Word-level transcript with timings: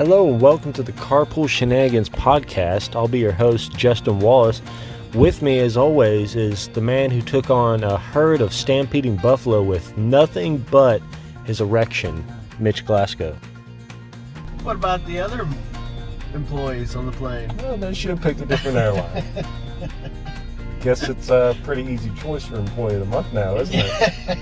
Hello 0.00 0.32
and 0.32 0.40
welcome 0.40 0.72
to 0.72 0.82
the 0.82 0.92
Carpool 0.92 1.46
Shenanigans 1.46 2.08
podcast. 2.08 2.96
I'll 2.96 3.06
be 3.06 3.18
your 3.18 3.32
host, 3.32 3.76
Justin 3.76 4.18
Wallace. 4.18 4.62
With 5.12 5.42
me, 5.42 5.58
as 5.58 5.76
always, 5.76 6.36
is 6.36 6.68
the 6.68 6.80
man 6.80 7.10
who 7.10 7.20
took 7.20 7.50
on 7.50 7.84
a 7.84 7.98
herd 7.98 8.40
of 8.40 8.54
stampeding 8.54 9.16
buffalo 9.16 9.62
with 9.62 9.94
nothing 9.98 10.56
but 10.70 11.02
his 11.44 11.60
erection, 11.60 12.24
Mitch 12.58 12.86
Glasgow. 12.86 13.36
What 14.62 14.76
about 14.76 15.04
the 15.04 15.20
other 15.20 15.46
employees 16.32 16.96
on 16.96 17.04
the 17.04 17.12
plane? 17.12 17.54
Well, 17.58 17.76
they 17.76 17.92
should 17.92 18.08
have 18.08 18.22
picked 18.22 18.40
a 18.40 18.46
different 18.46 18.78
airline. 18.78 19.22
Guess 20.80 21.10
it's 21.10 21.28
a 21.28 21.54
pretty 21.62 21.82
easy 21.82 22.10
choice 22.14 22.46
for 22.46 22.56
Employee 22.56 22.94
of 22.94 23.00
the 23.00 23.04
Month 23.04 23.34
now, 23.34 23.56
isn't 23.56 23.78
it? 23.78 24.14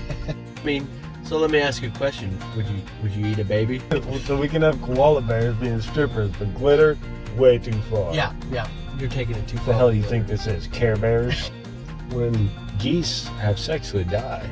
I 0.57 0.63
mean, 0.63 0.87
so 1.23 1.37
let 1.37 1.51
me 1.51 1.59
ask 1.59 1.81
you 1.81 1.89
a 1.89 1.91
question. 1.91 2.37
Would 2.55 2.65
you 2.67 2.81
would 3.03 3.11
you 3.11 3.25
eat 3.27 3.39
a 3.39 3.43
baby? 3.45 3.81
so 4.25 4.37
we 4.37 4.47
can 4.47 4.61
have 4.61 4.81
koala 4.81 5.21
bears 5.21 5.55
being 5.57 5.81
strippers, 5.81 6.31
but 6.39 6.53
glitter, 6.55 6.97
way 7.37 7.57
too 7.57 7.79
far. 7.83 8.13
Yeah, 8.13 8.33
yeah. 8.51 8.67
You're 8.97 9.09
taking 9.09 9.35
it 9.35 9.47
too 9.47 9.57
What 9.57 9.65
far. 9.65 9.73
the 9.73 9.77
hell 9.79 9.91
do 9.91 9.97
you 9.97 10.03
think 10.03 10.27
this 10.27 10.47
is? 10.47 10.67
Care 10.67 10.95
Bears? 10.97 11.51
When 12.11 12.49
geese 12.79 13.27
have 13.37 13.59
sex, 13.59 13.91
they 13.91 14.03
die. 14.03 14.49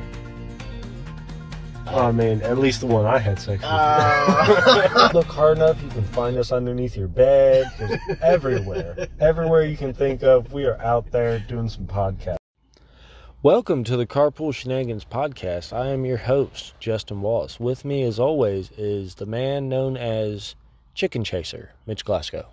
I 1.88 2.12
mean, 2.12 2.40
at 2.42 2.58
least 2.58 2.80
the 2.80 2.86
one 2.86 3.04
I 3.04 3.18
had 3.18 3.40
sex 3.40 3.62
with. 3.62 3.70
Uh, 3.72 5.10
Look 5.14 5.26
hard 5.26 5.56
enough, 5.56 5.82
you 5.82 5.88
can 5.88 6.04
find 6.04 6.36
us 6.36 6.52
underneath 6.52 6.96
your 6.96 7.08
bed. 7.08 7.66
There's 7.78 7.98
everywhere. 8.22 9.08
Everywhere 9.18 9.64
you 9.64 9.76
can 9.76 9.92
think 9.92 10.22
of, 10.22 10.52
we 10.52 10.66
are 10.66 10.80
out 10.80 11.10
there 11.10 11.40
doing 11.40 11.68
some 11.68 11.86
podcasts. 11.86 12.37
Welcome 13.42 13.84
to 13.84 13.96
the 13.96 14.04
Carpool 14.06 14.52
Shenanigans 14.52 15.04
podcast. 15.04 15.72
I 15.72 15.90
am 15.90 16.04
your 16.04 16.16
host, 16.16 16.74
Justin 16.80 17.20
Wallace. 17.20 17.60
With 17.60 17.84
me, 17.84 18.02
as 18.02 18.18
always, 18.18 18.72
is 18.72 19.14
the 19.14 19.26
man 19.26 19.68
known 19.68 19.96
as 19.96 20.56
Chicken 20.94 21.22
Chaser, 21.22 21.70
Mitch 21.86 22.04
Glasgow. 22.04 22.48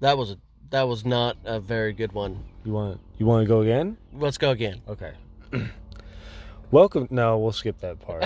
that 0.00 0.16
was 0.16 0.30
a 0.30 0.38
that 0.70 0.88
was 0.88 1.04
not 1.04 1.36
a 1.44 1.60
very 1.60 1.92
good 1.92 2.12
one. 2.12 2.42
You 2.64 2.72
want 2.72 3.00
you 3.18 3.26
want 3.26 3.44
to 3.44 3.48
go 3.48 3.60
again? 3.60 3.98
Let's 4.14 4.38
go 4.38 4.50
again. 4.52 4.80
Okay. 4.88 5.12
Welcome. 6.70 7.08
No, 7.10 7.36
we'll 7.38 7.52
skip 7.52 7.78
that 7.80 8.00
part. 8.00 8.22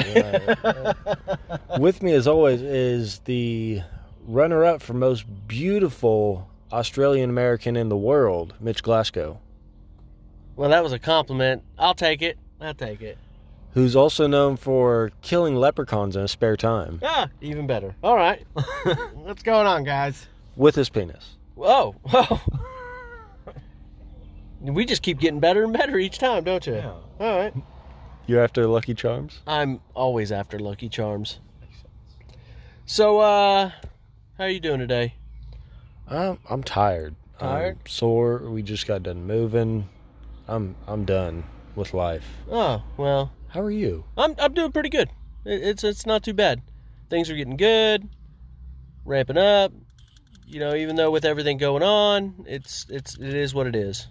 With 1.81 2.03
me, 2.03 2.13
as 2.13 2.29
always, 2.29 2.63
is 2.63 3.19
the 3.21 3.81
runner-up 4.27 4.81
for 4.81 4.93
most 4.95 5.25
beautiful 5.49 6.49
Australian 6.71 7.31
American 7.31 7.75
in 7.77 7.89
the 7.89 7.97
world, 7.97 8.55
Mitch 8.61 8.83
Glasgow, 8.83 9.41
Well, 10.57 10.71
that 10.71 10.83
was 10.83 10.93
a 10.93 10.99
compliment. 10.99 11.63
I'll 11.79 11.95
take 11.95 12.23
it. 12.23 12.39
I'll 12.61 12.75
take 12.75 13.01
it. 13.03 13.19
who's 13.73 13.97
also 13.97 14.27
known 14.29 14.57
for 14.57 15.11
killing 15.23 15.57
leprechauns 15.57 16.15
in 16.15 16.23
his 16.23 16.31
spare 16.31 16.57
time 16.57 17.01
Ah, 17.03 17.29
even 17.41 17.67
better. 17.67 17.95
All 18.03 18.15
right. 18.17 18.47
What's 19.15 19.43
going 19.43 19.67
on, 19.67 19.85
guys? 19.85 20.27
with 20.57 20.77
his 20.77 20.89
penis. 20.89 21.37
Whoa, 21.57 21.97
whoa. 22.05 22.41
we 24.61 24.85
just 24.85 25.03
keep 25.03 25.19
getting 25.19 25.41
better 25.41 25.65
and 25.65 25.73
better 25.73 25.99
each 25.99 26.19
time, 26.19 26.45
don't 26.45 26.65
you? 26.67 26.75
Yeah. 26.75 26.93
All 27.21 27.39
right. 27.39 27.55
You're 28.27 28.43
after 28.43 28.67
Lucky 28.67 28.95
Charms? 28.95 29.41
I'm 29.47 29.81
always 29.95 30.31
after 30.33 30.59
Lucky 30.59 30.89
Charms. 30.89 31.41
So, 32.87 33.19
uh, 33.19 33.71
how 34.39 34.45
are 34.45 34.49
you 34.49 34.61
doing 34.61 34.79
today? 34.79 35.15
I'm, 36.09 36.39
I'm 36.49 36.63
tired. 36.63 37.15
Tired? 37.39 37.79
I'm 37.81 37.87
sore. 37.87 38.39
We 38.51 38.63
just 38.63 38.87
got 38.87 39.03
done 39.03 39.27
moving. 39.27 39.89
I'm 40.49 40.77
I'm 40.87 41.05
done 41.05 41.45
with 41.75 41.95
life. 41.95 42.27
Oh, 42.51 42.83
well, 42.97 43.33
How 43.49 43.61
are 43.61 43.71
you? 43.71 44.05
I'm 44.17 44.35
I'm 44.39 44.53
doing 44.55 44.73
pretty 44.73 44.91
good. 44.91 45.11
It, 45.45 45.63
it's 45.63 45.85
it's 45.85 46.07
not 46.07 46.23
too 46.23 46.35
bad. 46.35 46.61
Things 47.09 47.31
are 47.31 47.37
getting 47.37 47.57
good, 47.57 48.09
ramping 49.05 49.39
up. 49.39 49.73
You 50.47 50.61
know, 50.61 50.75
even 50.75 50.97
though 50.97 51.11
with 51.11 51.25
everything 51.25 51.57
going 51.59 51.83
on, 51.83 52.45
it's 52.47 52.87
it's 52.91 53.19
it 53.19 53.35
is 53.35 53.55
what 53.55 53.67
it 53.67 53.75
is. 53.75 54.09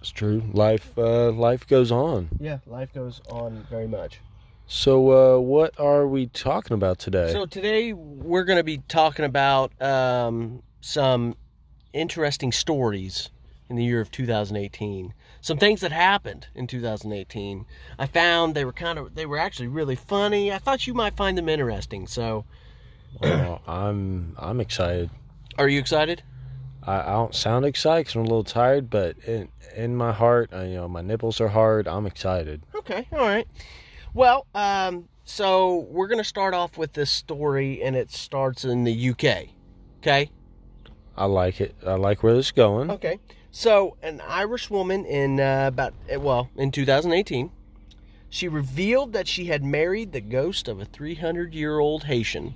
It's 0.00 0.10
true. 0.10 0.42
Life 0.52 0.96
uh, 0.98 1.30
life 1.30 1.66
goes 1.66 1.92
on. 1.92 2.28
Yeah, 2.40 2.58
life 2.66 2.92
goes 2.92 3.20
on 3.30 3.66
very 3.70 3.88
much. 3.88 4.20
So 4.66 5.36
uh, 5.36 5.40
what 5.40 5.78
are 5.78 6.08
we 6.08 6.26
talking 6.26 6.74
about 6.74 6.98
today? 6.98 7.32
So 7.32 7.46
today 7.46 7.92
we're 7.92 8.44
going 8.44 8.58
to 8.58 8.64
be 8.64 8.78
talking 8.88 9.24
about 9.24 9.80
um, 9.80 10.62
some 10.80 11.36
interesting 11.92 12.50
stories 12.50 13.30
in 13.68 13.76
the 13.76 13.84
year 13.84 14.00
of 14.00 14.10
2018. 14.10 15.12
Some 15.40 15.58
things 15.58 15.80
that 15.80 15.92
happened 15.92 16.46
in 16.54 16.66
2018. 16.66 17.66
I 17.98 18.06
found 18.06 18.54
they 18.54 18.64
were 18.64 18.72
kind 18.72 18.98
of 18.98 19.14
they 19.14 19.26
were 19.26 19.38
actually 19.38 19.68
really 19.68 19.96
funny. 19.96 20.52
I 20.52 20.58
thought 20.58 20.86
you 20.86 20.94
might 20.94 21.16
find 21.16 21.36
them 21.36 21.48
interesting. 21.48 22.06
So, 22.06 22.44
Oh, 23.22 23.60
I'm 23.66 24.34
I'm 24.38 24.60
excited. 24.60 25.10
are 25.58 25.68
you 25.68 25.78
excited? 25.78 26.22
I, 26.82 27.00
I 27.00 27.12
don't 27.12 27.34
sound 27.34 27.64
excited 27.64 28.06
'cause 28.06 28.14
I'm 28.14 28.20
a 28.22 28.24
little 28.24 28.44
tired, 28.44 28.90
but 28.90 29.16
in 29.26 29.48
in 29.74 29.96
my 29.96 30.12
heart, 30.12 30.50
I, 30.52 30.64
you 30.66 30.74
know, 30.76 30.88
my 30.88 31.02
nipples 31.02 31.40
are 31.40 31.48
hard. 31.48 31.88
I'm 31.88 32.06
excited. 32.06 32.62
Okay, 32.74 33.06
all 33.12 33.18
right. 33.18 33.46
Well, 34.14 34.46
um, 34.54 35.08
so 35.24 35.86
we're 35.90 36.06
going 36.06 36.18
to 36.18 36.24
start 36.24 36.54
off 36.54 36.78
with 36.78 36.92
this 36.94 37.10
story, 37.10 37.82
and 37.82 37.94
it 37.96 38.10
starts 38.10 38.64
in 38.64 38.84
the 38.84 39.10
UK. 39.10 39.48
Okay. 39.98 40.30
I 41.16 41.24
like 41.26 41.60
it. 41.60 41.74
I 41.86 41.94
like 41.94 42.22
where 42.22 42.34
this 42.34 42.46
is 42.46 42.52
going. 42.52 42.90
Okay. 42.90 43.18
So, 43.58 43.96
an 44.02 44.20
Irish 44.20 44.68
woman 44.68 45.06
in 45.06 45.40
uh, 45.40 45.68
about 45.68 45.94
eh, 46.10 46.16
well, 46.16 46.50
in 46.56 46.70
2018, 46.70 47.50
she 48.28 48.48
revealed 48.48 49.14
that 49.14 49.26
she 49.26 49.46
had 49.46 49.64
married 49.64 50.12
the 50.12 50.20
ghost 50.20 50.68
of 50.68 50.78
a 50.78 50.84
300-year-old 50.84 52.04
Haitian. 52.04 52.54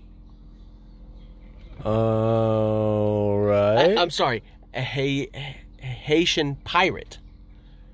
All 1.83 3.51
I, 3.51 3.95
I'm 3.97 4.11
sorry, 4.11 4.43
a, 4.75 4.83
ha- 4.83 5.31
a 5.83 5.87
Haitian 5.87 6.57
pirate. 6.65 7.17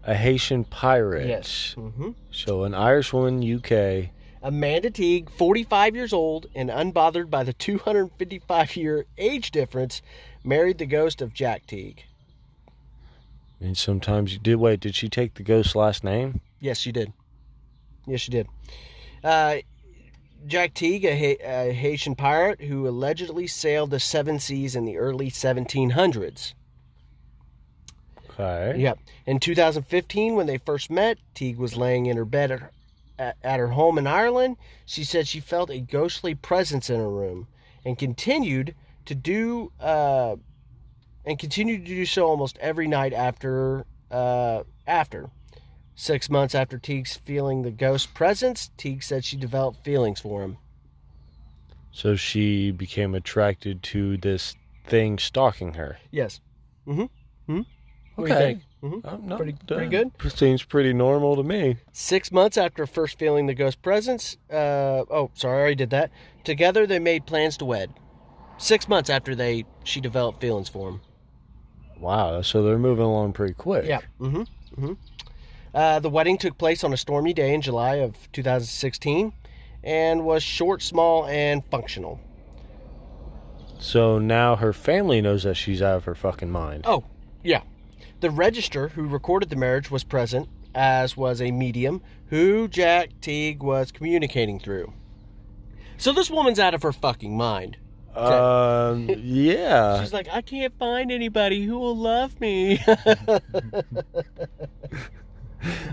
a 0.02 0.16
Haitian 0.16 0.64
pirate. 0.64 1.74
hmm 1.76 2.10
So 2.32 2.64
an 2.64 2.74
Irish 2.74 3.12
woman, 3.12 3.40
UK. 3.40 4.10
Amanda 4.42 4.90
Teague, 4.90 5.30
45 5.30 5.94
years 5.94 6.12
old 6.12 6.48
and 6.56 6.70
unbothered 6.70 7.30
by 7.30 7.44
the 7.44 7.54
255-year 7.54 9.06
age 9.16 9.52
difference, 9.52 10.02
married 10.42 10.78
the 10.78 10.86
ghost 10.86 11.22
of 11.22 11.32
Jack 11.32 11.68
Teague. 11.68 12.02
And 13.60 13.76
sometimes 13.76 14.32
you 14.32 14.38
did. 14.38 14.56
Wait, 14.56 14.80
did 14.80 14.94
she 14.94 15.08
take 15.08 15.34
the 15.34 15.42
ghost's 15.42 15.74
last 15.74 16.04
name? 16.04 16.40
Yes, 16.60 16.78
she 16.78 16.92
did. 16.92 17.12
Yes, 18.06 18.20
she 18.20 18.30
did. 18.30 18.46
Uh, 19.24 19.56
Jack 20.46 20.74
Teague, 20.74 21.04
a, 21.04 21.16
ha- 21.16 21.68
a 21.68 21.72
Haitian 21.72 22.14
pirate 22.14 22.60
who 22.60 22.86
allegedly 22.86 23.46
sailed 23.46 23.90
the 23.90 24.00
seven 24.00 24.38
seas 24.38 24.76
in 24.76 24.84
the 24.84 24.98
early 24.98 25.30
1700s. 25.30 26.54
Okay. 28.38 28.78
Yep. 28.78 28.98
In 29.24 29.40
2015, 29.40 30.34
when 30.34 30.46
they 30.46 30.58
first 30.58 30.90
met, 30.90 31.18
Teague 31.34 31.58
was 31.58 31.76
laying 31.76 32.06
in 32.06 32.16
her 32.16 32.26
bed 32.26 32.50
at 32.50 32.60
her, 32.60 32.70
at, 33.18 33.36
at 33.42 33.58
her 33.58 33.68
home 33.68 33.96
in 33.96 34.06
Ireland. 34.06 34.58
She 34.84 35.04
said 35.04 35.26
she 35.26 35.40
felt 35.40 35.70
a 35.70 35.80
ghostly 35.80 36.34
presence 36.34 36.90
in 36.90 37.00
her 37.00 37.10
room, 37.10 37.48
and 37.84 37.98
continued 37.98 38.74
to 39.06 39.14
do 39.14 39.72
uh, 39.80 40.36
and 41.26 41.38
continued 41.38 41.84
to 41.84 41.94
do 41.94 42.06
so 42.06 42.26
almost 42.26 42.56
every 42.58 42.86
night 42.88 43.12
after 43.12 43.84
uh, 44.10 44.62
after. 44.86 45.30
Six 45.98 46.28
months 46.28 46.54
after 46.54 46.78
Teague's 46.78 47.16
feeling 47.16 47.62
the 47.62 47.70
ghost 47.70 48.12
presence, 48.12 48.70
Teague 48.76 49.02
said 49.02 49.24
she 49.24 49.36
developed 49.36 49.82
feelings 49.82 50.20
for 50.20 50.42
him. 50.42 50.58
So 51.90 52.16
she 52.16 52.70
became 52.70 53.14
attracted 53.14 53.82
to 53.84 54.18
this 54.18 54.54
thing 54.86 55.18
stalking 55.18 55.72
her. 55.74 55.96
Yes. 56.10 56.40
Mm-hmm. 56.86 57.02
Mm-hmm. 57.50 57.60
What 58.16 58.26
do 58.26 58.30
you 58.30 58.36
Okay. 58.38 58.44
think? 58.46 58.62
Mm-hmm. 58.82 59.08
Oh, 59.08 59.16
no, 59.26 59.36
Pretty- 59.38 59.56
uh, 59.70 59.74
pretty 59.74 59.88
good? 59.90 60.10
Seems 60.32 60.62
pretty 60.62 60.92
normal 60.92 61.34
to 61.36 61.42
me. 61.42 61.78
Six 61.92 62.30
months 62.30 62.58
after 62.58 62.86
first 62.86 63.18
feeling 63.18 63.46
the 63.46 63.54
ghost 63.54 63.80
presence, 63.80 64.36
uh, 64.50 65.04
oh, 65.10 65.30
sorry, 65.34 65.56
I 65.56 65.60
already 65.60 65.74
did 65.76 65.90
that. 65.90 66.10
Together, 66.44 66.86
they 66.86 66.98
made 66.98 67.24
plans 67.26 67.56
to 67.56 67.64
wed. 67.64 67.94
Six 68.58 68.86
months 68.86 69.08
after 69.08 69.34
they 69.34 69.64
she 69.82 70.00
developed 70.02 70.40
feelings 70.42 70.68
for 70.68 70.90
him. 70.90 71.00
Wow. 71.98 72.42
So 72.42 72.62
they're 72.62 72.78
moving 72.78 73.04
along 73.04 73.32
pretty 73.32 73.54
quick. 73.54 73.86
Yeah. 73.86 74.00
Mm-hmm. 74.20 74.42
Mm-hmm. 74.80 74.92
Uh, 75.74 76.00
the 76.00 76.10
wedding 76.10 76.38
took 76.38 76.56
place 76.56 76.84
on 76.84 76.92
a 76.92 76.96
stormy 76.96 77.34
day 77.34 77.52
in 77.52 77.60
July 77.60 77.96
of 77.96 78.14
2016, 78.32 79.32
and 79.84 80.24
was 80.24 80.42
short, 80.42 80.82
small, 80.82 81.26
and 81.26 81.62
functional. 81.66 82.18
So 83.78 84.18
now 84.18 84.56
her 84.56 84.72
family 84.72 85.20
knows 85.20 85.42
that 85.42 85.54
she's 85.54 85.82
out 85.82 85.96
of 85.96 86.04
her 86.04 86.14
fucking 86.14 86.50
mind. 86.50 86.84
Oh, 86.86 87.04
yeah. 87.44 87.60
The 88.20 88.30
register 88.30 88.88
who 88.88 89.06
recorded 89.06 89.50
the 89.50 89.56
marriage 89.56 89.90
was 89.90 90.02
present, 90.02 90.48
as 90.74 91.16
was 91.16 91.42
a 91.42 91.50
medium 91.50 92.00
who 92.28 92.68
Jack 92.68 93.10
Teague 93.20 93.62
was 93.62 93.92
communicating 93.92 94.58
through. 94.58 94.92
So 95.98 96.12
this 96.12 96.30
woman's 96.30 96.58
out 96.58 96.74
of 96.74 96.82
her 96.82 96.92
fucking 96.92 97.36
mind. 97.36 97.76
Um. 98.16 99.10
Yeah. 99.18 100.00
She's 100.00 100.12
like, 100.12 100.28
I 100.32 100.40
can't 100.40 100.76
find 100.78 101.12
anybody 101.12 101.64
who 101.64 101.78
will 101.78 101.96
love 101.96 102.40
me. 102.40 102.80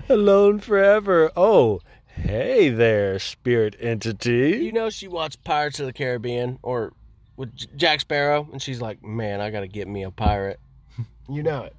Alone 0.08 0.60
forever. 0.60 1.30
Oh, 1.36 1.80
hey 2.06 2.68
there, 2.68 3.18
spirit 3.18 3.76
entity. 3.80 4.60
you 4.62 4.72
know, 4.72 4.90
she 4.90 5.08
watched 5.08 5.42
Pirates 5.44 5.80
of 5.80 5.86
the 5.86 5.92
Caribbean, 5.92 6.58
or 6.62 6.92
with 7.36 7.54
J- 7.56 7.66
Jack 7.76 8.00
Sparrow, 8.00 8.48
and 8.52 8.62
she's 8.62 8.80
like, 8.80 9.02
"Man, 9.02 9.40
I 9.40 9.50
gotta 9.50 9.66
get 9.66 9.88
me 9.88 10.04
a 10.04 10.10
pirate." 10.10 10.60
you 11.28 11.42
know 11.42 11.64
it. 11.64 11.74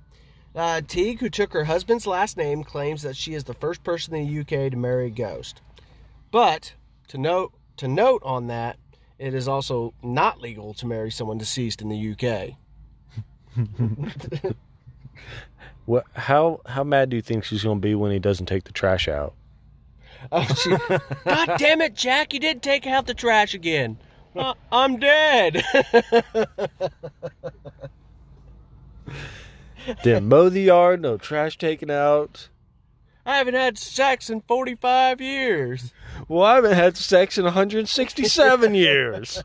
Uh, 0.56 0.82
Teague, 0.88 1.20
who 1.20 1.30
took 1.30 1.54
her 1.54 1.66
husband's 1.66 2.08
last 2.08 2.38
name, 2.38 2.64
claims 2.64 3.02
that 3.02 3.16
she 3.16 3.34
is 3.34 3.44
the 3.44 3.54
first 3.54 3.84
person 3.84 4.16
in 4.16 4.28
the 4.28 4.40
UK 4.42 4.72
to 4.72 4.78
marry 4.78 5.08
a 5.08 5.10
ghost. 5.10 5.62
But 6.32 6.74
to 7.10 7.18
note 7.18 7.54
to 7.78 7.88
note 7.88 8.22
on 8.24 8.48
that, 8.48 8.78
it 9.20 9.34
is 9.34 9.48
also 9.48 9.94
not 10.04 10.42
legal 10.42 10.74
to 10.76 10.86
marry 10.86 11.12
someone 11.12 11.38
deceased 11.38 11.82
in 11.82 11.90
the 11.90 12.12
UK. 12.14 12.58
What? 15.86 16.06
How 16.14 16.62
how 16.66 16.84
mad 16.84 17.10
do 17.10 17.16
you 17.16 17.22
think 17.22 17.44
she's 17.44 17.64
gonna 17.64 17.80
be 17.80 17.96
when 17.96 18.12
he 18.12 18.20
doesn't 18.20 18.48
take 18.48 18.64
the 18.64 18.72
trash 18.72 19.08
out? 19.08 19.34
Oh, 20.32 20.44
she, 20.44 20.72
God 21.26 21.58
damn 21.58 21.82
it, 21.82 21.94
Jack! 21.94 22.34
You 22.34 22.40
didn't 22.40 22.64
take 22.64 22.88
out 22.88 23.06
the 23.06 23.14
trash 23.14 23.54
again. 23.54 24.00
Uh, 24.36 24.56
I'm 24.72 24.98
dead. 24.98 25.64
Didn't 30.04 30.28
mow 30.28 30.50
the 30.50 30.64
yard, 30.64 31.00
no 31.02 31.16
trash 31.18 31.60
taken 31.60 31.92
out. 31.92 32.50
I 33.26 33.38
haven't 33.38 33.56
had 33.56 33.78
sex 33.78 34.30
in 34.30 34.42
45 34.42 35.20
years. 35.20 35.94
Well, 36.28 36.44
I 36.44 36.56
haven't 36.56 36.74
had 36.76 36.96
sex 36.96 37.38
in 37.38 37.44
167 37.46 38.76
years. 38.76 39.44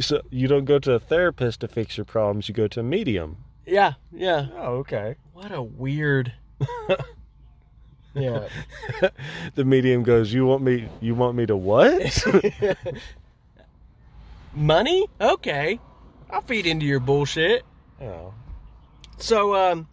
so 0.00 0.22
you 0.30 0.48
don't 0.48 0.64
go 0.64 0.78
to 0.78 0.92
a 0.92 0.98
therapist 1.00 1.60
to 1.60 1.68
fix 1.68 1.96
your 1.96 2.04
problems; 2.06 2.48
you 2.48 2.54
go 2.54 2.66
to 2.68 2.80
a 2.80 2.82
medium. 2.82 3.36
Yeah, 3.66 3.94
yeah. 4.12 4.46
Oh, 4.56 4.76
okay. 4.78 5.16
What 5.34 5.52
a 5.52 5.62
weird. 5.62 6.32
yeah. 8.14 8.48
The 9.54 9.64
medium 9.64 10.02
goes, 10.02 10.32
"You 10.32 10.46
want 10.46 10.62
me? 10.62 10.88
You 11.00 11.14
want 11.14 11.36
me 11.36 11.46
to 11.46 11.56
what?" 11.56 12.24
Money? 14.54 15.06
Okay. 15.20 15.78
I'll 16.30 16.42
feed 16.42 16.66
into 16.66 16.86
your 16.86 17.00
bullshit. 17.00 17.64
oh. 18.00 18.32
So, 19.22 19.54
um, 19.54 19.88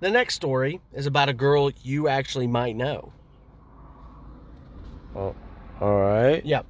the 0.00 0.10
next 0.10 0.34
story 0.34 0.80
is 0.92 1.06
about 1.06 1.28
a 1.28 1.32
girl 1.32 1.70
you 1.82 2.08
actually 2.08 2.46
might 2.46 2.76
know. 2.76 3.12
oh, 5.14 5.34
all 5.80 6.00
right. 6.00 6.44
Yep. 6.44 6.66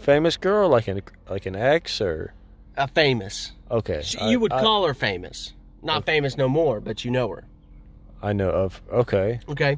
Famous 0.00 0.36
girl, 0.36 0.68
like 0.68 0.88
an 0.88 1.02
like 1.28 1.46
an 1.46 1.56
ex, 1.56 2.00
or 2.00 2.34
A 2.76 2.88
famous. 2.88 3.52
okay. 3.70 4.02
She, 4.02 4.18
I- 4.18 4.30
you 4.30 4.40
would 4.40 4.52
I- 4.52 4.60
call 4.60 4.86
her 4.86 4.94
famous. 4.94 5.52
Not 5.82 6.06
famous 6.06 6.38
no 6.38 6.48
more, 6.48 6.80
but 6.80 7.04
you 7.04 7.10
know 7.10 7.28
her. 7.28 7.44
I 8.22 8.32
know 8.32 8.48
of. 8.48 8.80
Okay. 8.90 9.40
Okay. 9.50 9.76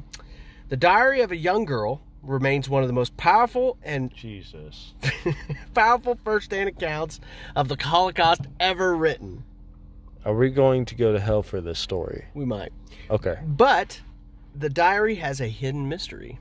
The 0.69 0.77
Diary 0.77 1.19
of 1.19 1.31
a 1.33 1.35
Young 1.35 1.65
Girl 1.65 2.01
remains 2.23 2.69
one 2.69 2.81
of 2.81 2.87
the 2.87 2.93
most 2.93 3.17
powerful 3.17 3.77
and 3.83 4.13
Jesus. 4.13 4.93
powerful 5.73 6.17
first-hand 6.23 6.69
accounts 6.69 7.19
of 7.57 7.67
the 7.67 7.75
Holocaust 7.77 8.41
ever 8.57 8.95
written. 8.95 9.43
Are 10.25 10.35
we 10.35 10.49
going 10.49 10.85
to 10.85 10.95
go 10.95 11.13
to 11.13 11.19
hell 11.19 11.41
for 11.43 11.61
this 11.61 11.79
story? 11.79 12.25
We 12.33 12.45
might. 12.45 12.73
Okay. 13.09 13.37
But 13.45 14.01
the 14.55 14.69
diary 14.69 15.15
has 15.15 15.39
a 15.39 15.47
hidden 15.47 15.87
mystery. 15.87 16.39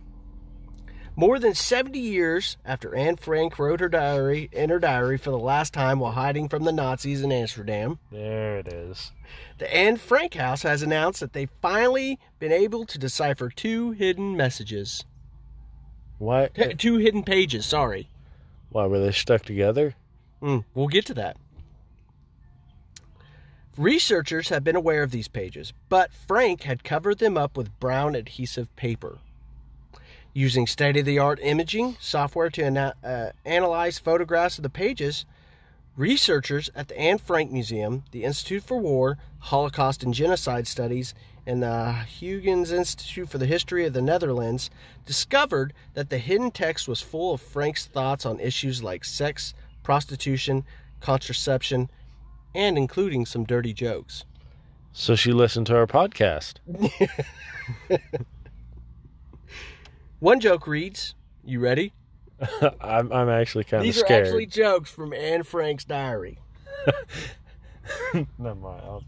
More 1.19 1.39
than 1.39 1.55
70 1.55 1.99
years 1.99 2.59
after 2.65 2.95
Anne 2.95 3.17
Frank 3.17 3.59
wrote 3.59 3.81
her 3.81 3.89
diary 3.89 4.51
in 4.53 4.69
her 4.69 4.79
diary 4.79 5.17
for 5.17 5.31
the 5.31 5.39
last 5.39 5.73
time 5.73 5.99
while 5.99 6.13
hiding 6.13 6.49
from 6.49 6.65
the 6.65 6.73
Nazis 6.73 7.23
in 7.23 7.33
Amsterdam, 7.33 7.99
There 8.13 8.59
it 8.59 8.69
is. 8.69 9.13
the 9.57 9.73
Anne 9.75 9.97
Frank 9.97 10.35
house 10.35 10.63
has 10.63 10.83
announced 10.83 11.21
that 11.21 11.33
they've 11.33 11.49
finally 11.63 12.19
been 12.39 12.53
able 12.53 12.85
to 12.85 12.99
decipher 12.99 13.49
two 13.49 13.93
hidden 13.93 14.37
messages. 14.37 15.05
Why? 16.19 16.49
T- 16.49 16.75
Two 16.75 16.97
hidden 16.99 17.23
pages, 17.23 17.65
sorry. 17.65 18.11
Why 18.69 18.85
were 18.87 18.99
they 18.99 19.13
stuck 19.13 19.43
together? 19.43 19.95
Mm, 20.43 20.65
we'll 20.75 20.89
get 20.89 21.07
to 21.07 21.15
that. 21.15 21.39
Researchers 23.77 24.49
have 24.49 24.65
been 24.65 24.75
aware 24.75 25.03
of 25.03 25.11
these 25.11 25.29
pages, 25.29 25.75
but 25.91 26.11
Frank 26.11 26.63
had 26.63 26.83
covered 26.83 27.19
them 27.19 27.37
up 27.37 27.59
with 27.59 27.79
brown 27.79 28.15
adhesive 28.15 28.75
paper. 28.75 29.19
Using 30.33 30.67
state 30.67 30.97
of 30.97 31.05
the 31.05 31.19
art 31.19 31.39
imaging 31.43 31.99
software 32.01 32.49
to 32.51 32.63
ana- 32.63 32.95
uh, 33.05 33.33
analyze 33.45 33.99
photographs 33.99 34.57
of 34.57 34.63
the 34.63 34.71
pages, 34.71 35.27
researchers 35.95 36.71
at 36.75 36.89
the 36.89 36.99
Anne 36.99 37.19
Frank 37.19 37.53
Museum, 37.53 38.05
the 38.13 38.25
Institute 38.25 38.63
for 38.63 38.79
War, 38.79 39.19
Holocaust 39.41 40.03
and 40.03 40.15
Genocide 40.15 40.67
Studies, 40.67 41.13
and 41.47 41.63
the 41.63 41.93
Huygens 41.93 42.73
Institute 42.73 43.29
for 43.29 43.37
the 43.37 43.45
History 43.45 43.85
of 43.85 43.93
the 43.93 44.01
Netherlands 44.01 44.71
discovered 45.05 45.75
that 45.93 46.09
the 46.09 46.19
hidden 46.19 46.51
text 46.51 46.89
was 46.89 47.03
full 47.03 47.35
of 47.35 47.43
Frank's 47.43 47.85
thoughts 47.85 48.25
on 48.25 48.41
issues 48.41 48.83
like 48.83 49.05
sex, 49.05 49.53
prostitution, 49.83 50.65
contraception, 51.01 51.91
and 52.57 52.77
including 52.79 53.27
some 53.27 53.45
dirty 53.45 53.73
jokes. 53.73 54.25
So 54.93 55.15
she 55.15 55.33
listened 55.33 55.67
to 55.69 55.77
our 55.77 55.87
podcast. 55.87 56.55
One 60.21 60.41
joke 60.41 60.67
reads, 60.67 61.15
You 61.45 61.61
ready? 61.61 61.93
I'm, 62.81 63.13
I'm 63.13 63.29
actually 63.29 63.65
kind 63.65 63.81
of 63.81 63.85
These 63.85 64.01
scared. 64.01 64.23
are 64.23 64.27
actually 64.27 64.47
jokes 64.47 64.91
from 64.91 65.13
Anne 65.13 65.43
Frank's 65.43 65.85
diary. 65.85 66.39
Never 68.39 68.55
mind. 68.55 68.83
I'll- 68.85 69.05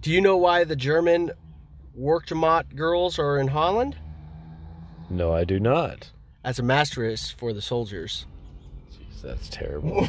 Do 0.00 0.10
you 0.10 0.20
know 0.20 0.36
why 0.36 0.64
the 0.64 0.76
German 0.76 1.32
Wehrmacht 1.98 2.74
girls 2.74 3.18
are 3.18 3.38
in 3.38 3.48
Holland? 3.48 3.96
No, 5.10 5.32
I 5.32 5.44
do 5.44 5.60
not. 5.60 6.10
As 6.44 6.58
a 6.58 6.62
masteress 6.62 7.30
for 7.30 7.52
the 7.52 7.62
soldiers. 7.62 8.26
Jeez, 8.90 9.20
that's 9.22 9.48
terrible. 9.50 10.08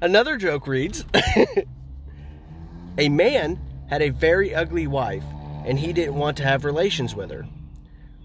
Another 0.00 0.36
joke 0.36 0.66
reads 0.66 1.04
A 2.98 3.08
man 3.08 3.58
had 3.88 4.02
a 4.02 4.10
very 4.10 4.54
ugly 4.54 4.86
wife, 4.86 5.24
and 5.64 5.78
he 5.78 5.92
didn't 5.92 6.14
want 6.14 6.36
to 6.38 6.44
have 6.44 6.64
relations 6.64 7.14
with 7.14 7.30
her. 7.30 7.46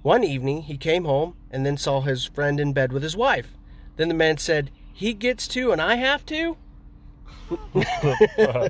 One 0.02 0.24
evening, 0.24 0.64
he 0.64 0.78
came 0.78 1.06
home 1.06 1.36
and 1.52 1.66
then 1.66 1.78
saw 1.78 2.02
his 2.02 2.26
friend 2.26 2.60
in 2.60 2.74
bed 2.74 2.92
with 2.94 3.04
his 3.04 3.16
wife. 3.16 3.58
Then 3.98 4.08
the 4.08 4.14
man 4.14 4.38
said, 4.38 4.72
He 4.94 5.14
gets 5.14 5.48
to, 5.50 5.72
and 5.72 5.82
I 5.82 5.96
have 5.96 6.26
to? 6.28 6.58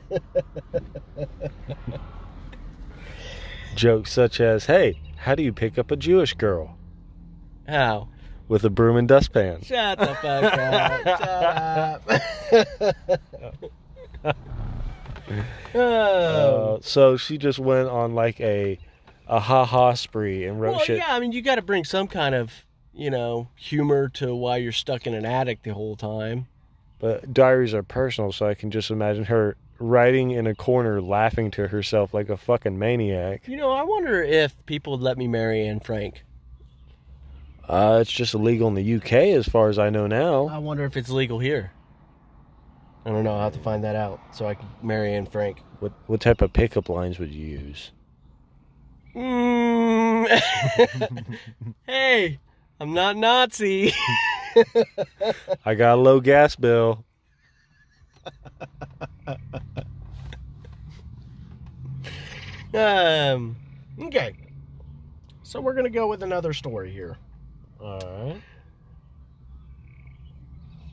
Jokes 3.75 4.11
such 4.11 4.39
as, 4.39 4.65
"Hey, 4.65 4.99
how 5.17 5.35
do 5.35 5.43
you 5.43 5.53
pick 5.53 5.77
up 5.77 5.91
a 5.91 5.95
Jewish 5.95 6.33
girl 6.33 6.77
How? 7.67 8.09
With 8.47 8.63
a 8.63 8.69
broom 8.69 8.97
and 8.97 9.07
dustpan?" 9.07 9.61
Shut 9.61 9.99
the 9.99 10.07
fuck 10.07 10.43
up. 10.43 12.01
Shut 12.03 12.73
up. 14.23 14.35
oh. 15.75 16.75
Uh, 16.75 16.79
so 16.81 17.17
she 17.17 17.37
just 17.37 17.59
went 17.59 17.89
on 17.89 18.15
like 18.15 18.39
a 18.39 18.79
a 19.27 19.39
ha 19.39 19.65
ha 19.65 19.93
spree 19.93 20.45
and 20.45 20.59
wrote 20.59 20.71
well, 20.71 20.79
shit. 20.79 20.97
yeah, 20.97 21.13
I 21.13 21.19
mean, 21.19 21.31
you 21.31 21.41
got 21.41 21.55
to 21.55 21.61
bring 21.61 21.83
some 21.83 22.07
kind 22.07 22.33
of, 22.33 22.51
you 22.93 23.09
know, 23.09 23.49
humor 23.55 24.09
to 24.09 24.33
why 24.33 24.57
you're 24.57 24.71
stuck 24.71 25.05
in 25.05 25.13
an 25.13 25.25
attic 25.25 25.63
the 25.63 25.73
whole 25.73 25.95
time. 25.95 26.47
But 26.99 27.33
diaries 27.33 27.73
are 27.73 27.83
personal, 27.83 28.31
so 28.31 28.47
I 28.47 28.53
can 28.55 28.71
just 28.71 28.89
imagine 28.89 29.25
her 29.25 29.55
writing 29.79 30.31
in 30.31 30.47
a 30.47 30.55
corner, 30.55 31.01
laughing 31.01 31.51
to 31.51 31.67
herself 31.67 32.13
like 32.13 32.29
a 32.29 32.37
fucking 32.37 32.79
maniac. 32.79 33.47
You 33.47 33.57
know, 33.57 33.71
I 33.71 33.83
wonder 33.83 34.23
if 34.23 34.55
people 34.65 34.93
would 34.93 35.01
let 35.01 35.17
me 35.17 35.27
marry 35.27 35.67
Anne 35.67 35.79
Frank. 35.79 36.23
Uh, 37.67 37.99
it's 38.01 38.11
just 38.11 38.33
illegal 38.33 38.69
in 38.69 38.75
the 38.75 38.95
UK, 38.95 39.11
as 39.11 39.47
far 39.47 39.67
as 39.67 39.77
I 39.77 39.89
know 39.89 40.07
now. 40.07 40.47
I 40.47 40.57
wonder 40.57 40.85
if 40.85 40.95
it's 40.95 41.09
legal 41.09 41.39
here. 41.39 41.71
I 43.05 43.09
don't 43.09 43.25
know. 43.25 43.33
I'll 43.33 43.43
have 43.43 43.53
to 43.53 43.59
find 43.59 43.83
that 43.83 43.95
out 43.95 44.19
so 44.33 44.47
I 44.47 44.55
can 44.55 44.67
marry 44.81 45.13
Anne 45.13 45.25
Frank. 45.25 45.61
What 45.79 45.93
what 46.07 46.21
type 46.21 46.41
of 46.41 46.51
pickup 46.53 46.89
lines 46.89 47.19
would 47.19 47.31
you 47.33 47.45
use? 47.45 47.91
Mm. 49.15 50.27
hey, 51.85 52.39
I'm 52.79 52.93
not 52.93 53.17
Nazi. 53.17 53.93
I 55.65 55.75
got 55.75 55.97
a 55.97 56.01
low 56.01 56.19
gas 56.19 56.55
bill. 56.55 57.05
um, 62.73 63.55
okay. 64.01 64.35
So 65.43 65.61
we're 65.61 65.73
gonna 65.73 65.89
go 65.89 66.07
with 66.07 66.23
another 66.23 66.53
story 66.53 66.91
here. 66.91 67.17
All 67.79 67.99
right. 67.99 68.41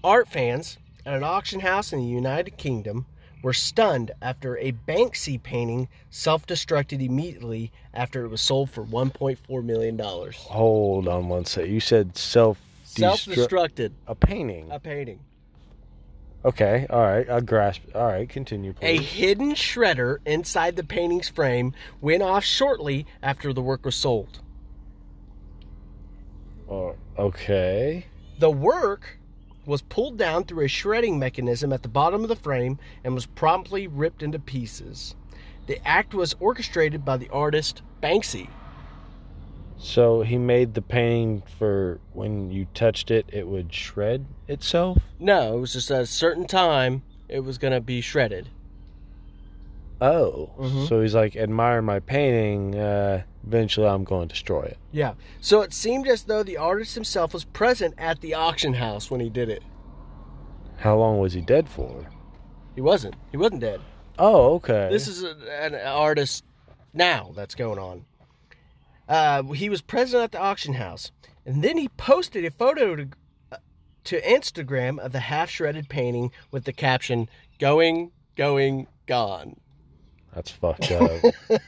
Art 0.03 0.29
fans 0.29 0.79
at 1.07 1.14
an 1.14 1.25
auction 1.25 1.61
house 1.61 1.93
in 1.93 1.99
the 2.00 2.05
United 2.05 2.57
Kingdom 2.57 3.07
were 3.43 3.53
stunned 3.53 4.11
after 4.23 4.57
a 4.59 4.73
Banksy 4.73 5.43
painting 5.43 5.88
self-destructed 6.11 7.03
immediately 7.03 7.71
after 7.93 8.25
it 8.25 8.29
was 8.29 8.41
sold 8.41 8.71
for 8.71 8.85
1.4 8.85 9.64
million 9.64 9.97
dollars. 9.97 10.37
Hold 10.37 11.09
on 11.09 11.29
one 11.29 11.45
sec. 11.45 11.67
You 11.69 11.81
said 11.81 12.17
self 12.17 12.59
Self-destructed 12.85 13.93
a 14.07 14.14
painting. 14.14 14.71
a 14.71 14.79
painting. 14.79 15.21
Okay. 16.45 16.87
All 16.91 17.03
right. 17.03 17.29
I 17.29 17.41
grasp. 17.41 17.83
All 17.95 18.05
right. 18.07 18.29
Continue, 18.29 18.75
A 18.83 18.99
hidden 18.99 19.55
shredder 19.55 20.19
inside 20.26 20.76
the 20.76 20.85
painting's 20.85 21.29
frame 21.29 21.73
went 22.03 22.23
off 22.23 22.45
shortly 22.45 23.07
after 23.23 23.53
the 23.53 23.62
work 23.62 23.85
was 23.85 23.97
sold. 23.97 24.41
Oh, 26.75 26.97
okay. 27.19 28.07
The 28.40 28.50
work 28.50 29.19
was 29.64 29.83
pulled 29.83 30.19
down 30.19 30.45
through 30.45 30.64
a 30.64 30.69
shredding 30.69 31.19
mechanism 31.19 31.73
at 31.73 31.83
the 31.83 31.88
bottom 31.88 32.23
of 32.23 32.28
the 32.28 32.37
frame 32.37 32.78
and 33.04 33.14
was 33.14 33.26
promptly 33.26 33.87
ripped 33.87 34.23
into 34.23 34.38
pieces. 34.38 35.14
The 35.66 35.78
act 35.87 36.14
was 36.14 36.35
orchestrated 36.40 37.04
by 37.04 37.16
the 37.16 37.28
artist 37.31 37.83
Banksy. 38.02 38.49
So 39.78 40.23
he 40.23 40.37
made 40.37 40.75
the 40.75 40.83
painting 40.83 41.43
for 41.59 42.00
when 42.12 42.50
you 42.50 42.66
touched 42.75 43.11
it, 43.11 43.26
it 43.33 43.47
would 43.47 43.73
shred 43.73 44.26
itself? 44.49 44.99
No, 45.19 45.57
it 45.57 45.61
was 45.61 45.73
just 45.73 45.90
at 45.90 46.02
a 46.02 46.07
certain 46.07 46.47
time 46.47 47.02
it 47.28 47.40
was 47.40 47.57
going 47.59 47.73
to 47.73 47.81
be 47.81 48.00
shredded. 48.00 48.49
Oh. 50.00 50.50
Mhm. 50.59 50.88
So 50.88 51.00
he's 51.00 51.14
like, 51.14 51.37
admire 51.37 51.81
my 51.83 52.00
painting. 52.00 52.75
Uh, 52.78 53.23
eventually 53.46 53.86
I'm 53.86 54.04
going 54.04 54.28
to 54.28 54.32
destroy 54.32 54.62
it. 54.62 54.78
Yeah. 54.92 55.14
So 55.40 55.60
it 55.62 55.72
seemed 55.72 56.08
as 56.08 56.24
though 56.24 56.42
the 56.42 56.56
artist 56.56 56.94
himself 56.94 57.32
was 57.34 57.44
present 57.44 57.94
at 57.98 58.20
the 58.20 58.34
auction 58.34 58.74
house 58.74 59.10
when 59.10 59.20
he 59.20 59.28
did 59.28 59.48
it. 59.48 59.62
How 60.78 60.96
long 60.96 61.18
was 61.18 61.32
he 61.32 61.40
dead 61.40 61.68
for? 61.68 62.06
He 62.74 62.80
wasn't. 62.80 63.14
He 63.30 63.36
wasn't 63.36 63.60
dead. 63.60 63.80
Oh, 64.18 64.54
okay. 64.54 64.88
This 64.90 65.08
is 65.08 65.22
a, 65.22 65.36
an 65.62 65.74
artist 65.74 66.44
now 66.92 67.32
that's 67.34 67.54
going 67.54 67.78
on. 67.78 68.04
Uh, 69.08 69.42
he 69.52 69.68
was 69.68 69.82
present 69.82 70.22
at 70.22 70.32
the 70.32 70.40
auction 70.40 70.74
house, 70.74 71.12
and 71.44 71.62
then 71.62 71.76
he 71.76 71.88
posted 71.88 72.44
a 72.44 72.50
photo 72.50 72.96
to, 72.96 73.08
uh, 73.52 73.56
to 74.04 74.20
Instagram 74.22 74.98
of 74.98 75.12
the 75.12 75.20
half 75.20 75.50
shredded 75.50 75.88
painting 75.88 76.32
with 76.50 76.64
the 76.64 76.72
caption 76.72 77.28
"Going, 77.58 78.12
going, 78.34 78.86
gone." 79.06 79.56
That's 80.34 80.50
fucked 80.50 80.90
up. 80.90 81.10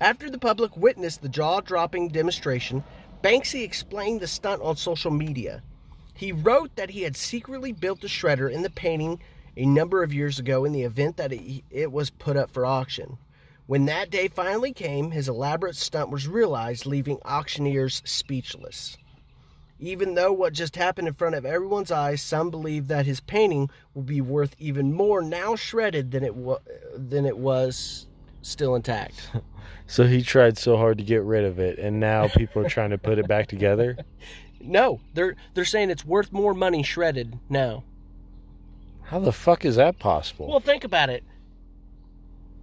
After 0.00 0.30
the 0.30 0.38
public 0.38 0.76
witnessed 0.76 1.22
the 1.22 1.28
jaw 1.28 1.60
dropping 1.60 2.08
demonstration, 2.08 2.84
Banksy 3.22 3.64
explained 3.64 4.20
the 4.20 4.26
stunt 4.26 4.62
on 4.62 4.76
social 4.76 5.10
media. 5.10 5.62
He 6.14 6.32
wrote 6.32 6.74
that 6.76 6.90
he 6.90 7.02
had 7.02 7.16
secretly 7.16 7.72
built 7.72 8.00
the 8.00 8.08
shredder 8.08 8.50
in 8.50 8.62
the 8.62 8.70
painting 8.70 9.20
a 9.56 9.66
number 9.66 10.02
of 10.02 10.12
years 10.12 10.38
ago 10.38 10.64
in 10.64 10.72
the 10.72 10.82
event 10.82 11.16
that 11.16 11.32
it, 11.32 11.62
it 11.70 11.92
was 11.92 12.10
put 12.10 12.36
up 12.36 12.50
for 12.50 12.66
auction. 12.66 13.18
When 13.66 13.84
that 13.84 14.10
day 14.10 14.28
finally 14.28 14.72
came, 14.72 15.10
his 15.10 15.28
elaborate 15.28 15.76
stunt 15.76 16.10
was 16.10 16.26
realized, 16.26 16.86
leaving 16.86 17.18
auctioneers 17.24 18.02
speechless. 18.04 18.96
Even 19.78 20.14
though 20.14 20.32
what 20.32 20.54
just 20.54 20.74
happened 20.74 21.06
in 21.06 21.14
front 21.14 21.36
of 21.36 21.46
everyone's 21.46 21.92
eyes, 21.92 22.20
some 22.20 22.50
believe 22.50 22.88
that 22.88 23.06
his 23.06 23.20
painting 23.20 23.70
will 23.94 24.02
be 24.02 24.20
worth 24.20 24.56
even 24.58 24.92
more 24.92 25.22
now 25.22 25.54
shredded 25.54 26.10
than 26.10 26.24
it 26.24 26.34
wa- 26.34 26.58
than 26.96 27.24
it 27.24 27.38
was 27.38 28.07
still 28.42 28.74
intact. 28.74 29.30
so 29.86 30.04
he 30.04 30.22
tried 30.22 30.58
so 30.58 30.76
hard 30.76 30.98
to 30.98 31.04
get 31.04 31.22
rid 31.22 31.44
of 31.44 31.58
it, 31.58 31.78
and 31.78 31.98
now 32.00 32.28
people 32.28 32.64
are 32.64 32.68
trying 32.68 32.90
to 32.90 32.98
put 32.98 33.18
it 33.18 33.28
back 33.28 33.46
together? 33.48 33.96
No, 34.60 35.00
they're 35.14 35.36
they're 35.54 35.64
saying 35.64 35.90
it's 35.90 36.04
worth 36.04 36.32
more 36.32 36.52
money 36.52 36.82
shredded 36.82 37.38
now. 37.48 37.84
How 39.02 39.20
the 39.20 39.32
fuck 39.32 39.64
is 39.64 39.76
that 39.76 40.00
possible? 40.00 40.48
Well, 40.48 40.60
think 40.60 40.82
about 40.82 41.10
it. 41.10 41.22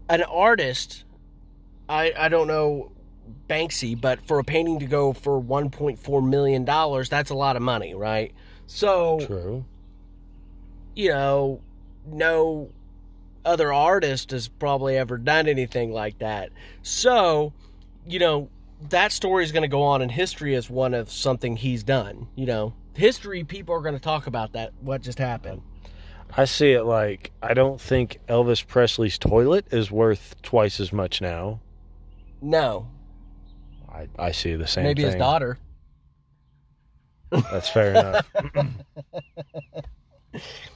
An 0.09 0.21
artist, 0.23 1.05
I 1.87 2.13
I 2.17 2.27
don't 2.27 2.47
know 2.47 2.91
Banksy, 3.49 3.99
but 3.99 4.21
for 4.27 4.39
a 4.39 4.43
painting 4.43 4.79
to 4.79 4.85
go 4.85 5.13
for 5.13 5.41
1.4 5.41 6.27
million 6.27 6.65
dollars, 6.65 7.09
that's 7.09 7.29
a 7.29 7.35
lot 7.35 7.55
of 7.55 7.61
money, 7.61 7.93
right? 7.93 8.33
So, 8.67 9.19
True. 9.25 9.65
you 10.95 11.09
know, 11.09 11.61
no 12.05 12.69
other 13.45 13.71
artist 13.71 14.31
has 14.31 14.47
probably 14.47 14.97
ever 14.97 15.17
done 15.17 15.47
anything 15.47 15.91
like 15.91 16.19
that. 16.19 16.49
So, 16.81 17.53
you 18.05 18.19
know, 18.19 18.49
that 18.89 19.11
story 19.11 19.43
is 19.43 19.51
going 19.51 19.63
to 19.63 19.67
go 19.67 19.83
on 19.83 20.01
in 20.01 20.09
history 20.09 20.55
as 20.55 20.69
one 20.69 20.93
of 20.93 21.11
something 21.11 21.55
he's 21.55 21.83
done. 21.83 22.27
You 22.35 22.45
know, 22.45 22.73
history 22.95 23.43
people 23.43 23.75
are 23.75 23.81
going 23.81 23.95
to 23.95 24.01
talk 24.01 24.27
about 24.27 24.53
that 24.53 24.73
what 24.81 25.01
just 25.01 25.19
happened. 25.19 25.61
I 26.37 26.45
see 26.45 26.73
it 26.73 26.83
like 26.83 27.31
I 27.41 27.53
don't 27.53 27.79
think 27.79 28.19
Elvis 28.27 28.65
Presley's 28.65 29.17
toilet 29.17 29.67
is 29.71 29.89
worth 29.91 30.35
twice 30.41 30.79
as 30.79 30.91
much 30.91 31.21
now. 31.21 31.61
No, 32.41 32.87
I, 33.89 34.07
I 34.19 34.31
see 34.31 34.55
the 34.55 34.67
same 34.67 34.83
maybe 34.83 35.03
thing. 35.03 35.11
his 35.11 35.19
daughter. 35.19 35.57
That's 37.31 37.69
fair 37.69 37.91
enough. 37.91 38.31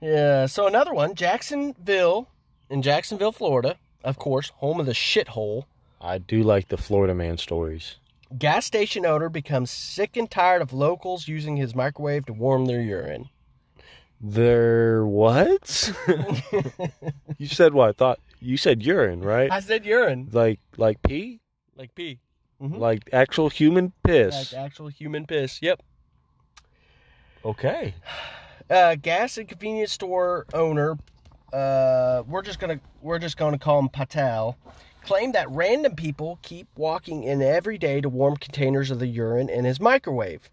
Yeah. 0.00 0.46
So 0.46 0.66
another 0.66 0.92
one, 0.92 1.14
Jacksonville, 1.14 2.28
in 2.68 2.82
Jacksonville, 2.82 3.32
Florida, 3.32 3.76
of 4.04 4.18
course, 4.18 4.50
home 4.56 4.80
of 4.80 4.86
the 4.86 4.92
shithole. 4.92 5.64
I 6.00 6.18
do 6.18 6.42
like 6.42 6.68
the 6.68 6.76
Florida 6.76 7.14
man 7.14 7.38
stories. 7.38 7.96
Gas 8.36 8.66
station 8.66 9.06
owner 9.06 9.28
becomes 9.28 9.70
sick 9.70 10.16
and 10.16 10.30
tired 10.30 10.60
of 10.60 10.72
locals 10.72 11.28
using 11.28 11.56
his 11.56 11.74
microwave 11.74 12.26
to 12.26 12.32
warm 12.32 12.66
their 12.66 12.80
urine. 12.80 13.28
Their 14.20 15.06
what? 15.06 15.92
you 17.38 17.46
said 17.46 17.72
what? 17.72 17.90
I 17.90 17.92
thought 17.92 18.18
you 18.40 18.56
said 18.56 18.82
urine, 18.82 19.20
right? 19.20 19.50
I 19.50 19.60
said 19.60 19.84
urine, 19.84 20.28
like 20.32 20.60
like 20.76 21.02
pee? 21.02 21.40
like 21.76 21.94
pee, 21.94 22.18
Mhm. 22.60 22.78
Like 22.78 23.08
actual 23.12 23.50
human 23.50 23.92
piss. 24.02 24.52
like 24.52 24.60
actual 24.64 24.88
human 24.88 25.26
piss. 25.26 25.60
Yep. 25.62 25.82
okay. 27.44 27.94
Uh, 28.68 28.96
gas 28.96 29.38
and 29.38 29.48
convenience 29.48 29.92
store 29.92 30.46
owner. 30.52 30.98
Uh, 31.52 32.22
we're 32.26 32.42
just 32.42 32.58
gonna 32.58 32.80
we're 33.00 33.18
just 33.18 33.36
gonna 33.36 33.58
call 33.58 33.78
him 33.78 33.88
Patel. 33.88 34.58
Claimed 35.04 35.34
that 35.34 35.48
random 35.50 35.94
people 35.94 36.40
keep 36.42 36.66
walking 36.76 37.22
in 37.22 37.40
every 37.40 37.78
day 37.78 38.00
to 38.00 38.08
warm 38.08 38.36
containers 38.36 38.90
of 38.90 38.98
the 38.98 39.06
urine 39.06 39.48
in 39.48 39.64
his 39.64 39.78
microwave. 39.78 40.50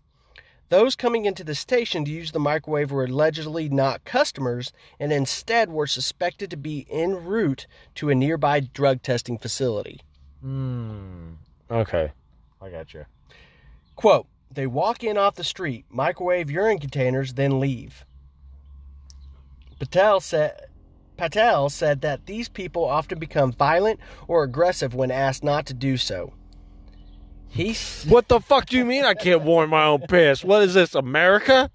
Those 0.69 0.95
coming 0.95 1.25
into 1.25 1.43
the 1.43 1.55
station 1.55 2.05
to 2.05 2.11
use 2.11 2.31
the 2.31 2.39
microwave 2.39 2.91
were 2.91 3.03
allegedly 3.03 3.67
not 3.69 4.05
customers 4.05 4.71
and 4.99 5.11
instead 5.11 5.69
were 5.69 5.87
suspected 5.87 6.49
to 6.51 6.57
be 6.57 6.87
en 6.89 7.25
route 7.25 7.67
to 7.95 8.09
a 8.09 8.15
nearby 8.15 8.59
drug 8.59 9.01
testing 9.01 9.37
facility. 9.37 10.01
Hmm. 10.41 11.33
Okay. 11.69 12.11
I 12.61 12.69
got 12.69 12.93
you. 12.93 13.05
Quote, 13.95 14.27
they 14.55 14.67
walk 14.67 15.03
in 15.03 15.17
off 15.17 15.35
the 15.35 15.43
street, 15.43 15.85
microwave 15.89 16.49
urine 16.49 16.79
containers, 16.79 17.33
then 17.33 17.59
leave. 17.59 18.05
Patel 19.79 20.19
said 20.19 20.67
Patel 21.17 21.69
said 21.69 22.01
that 22.01 22.25
these 22.25 22.49
people 22.49 22.85
often 22.85 23.19
become 23.19 23.51
violent 23.51 23.99
or 24.27 24.43
aggressive 24.43 24.95
when 24.95 25.11
asked 25.11 25.43
not 25.43 25.65
to 25.67 25.73
do 25.73 25.97
so. 25.97 26.33
He 27.47 27.75
What 28.07 28.29
the 28.29 28.39
fuck 28.39 28.65
do 28.65 28.77
you 28.77 28.85
mean 28.85 29.05
I 29.05 29.13
can't 29.13 29.43
warm 29.43 29.69
my 29.69 29.85
own 29.85 30.01
piss? 30.01 30.43
What 30.43 30.63
is 30.63 30.73
this, 30.73 30.95
America? 30.95 31.69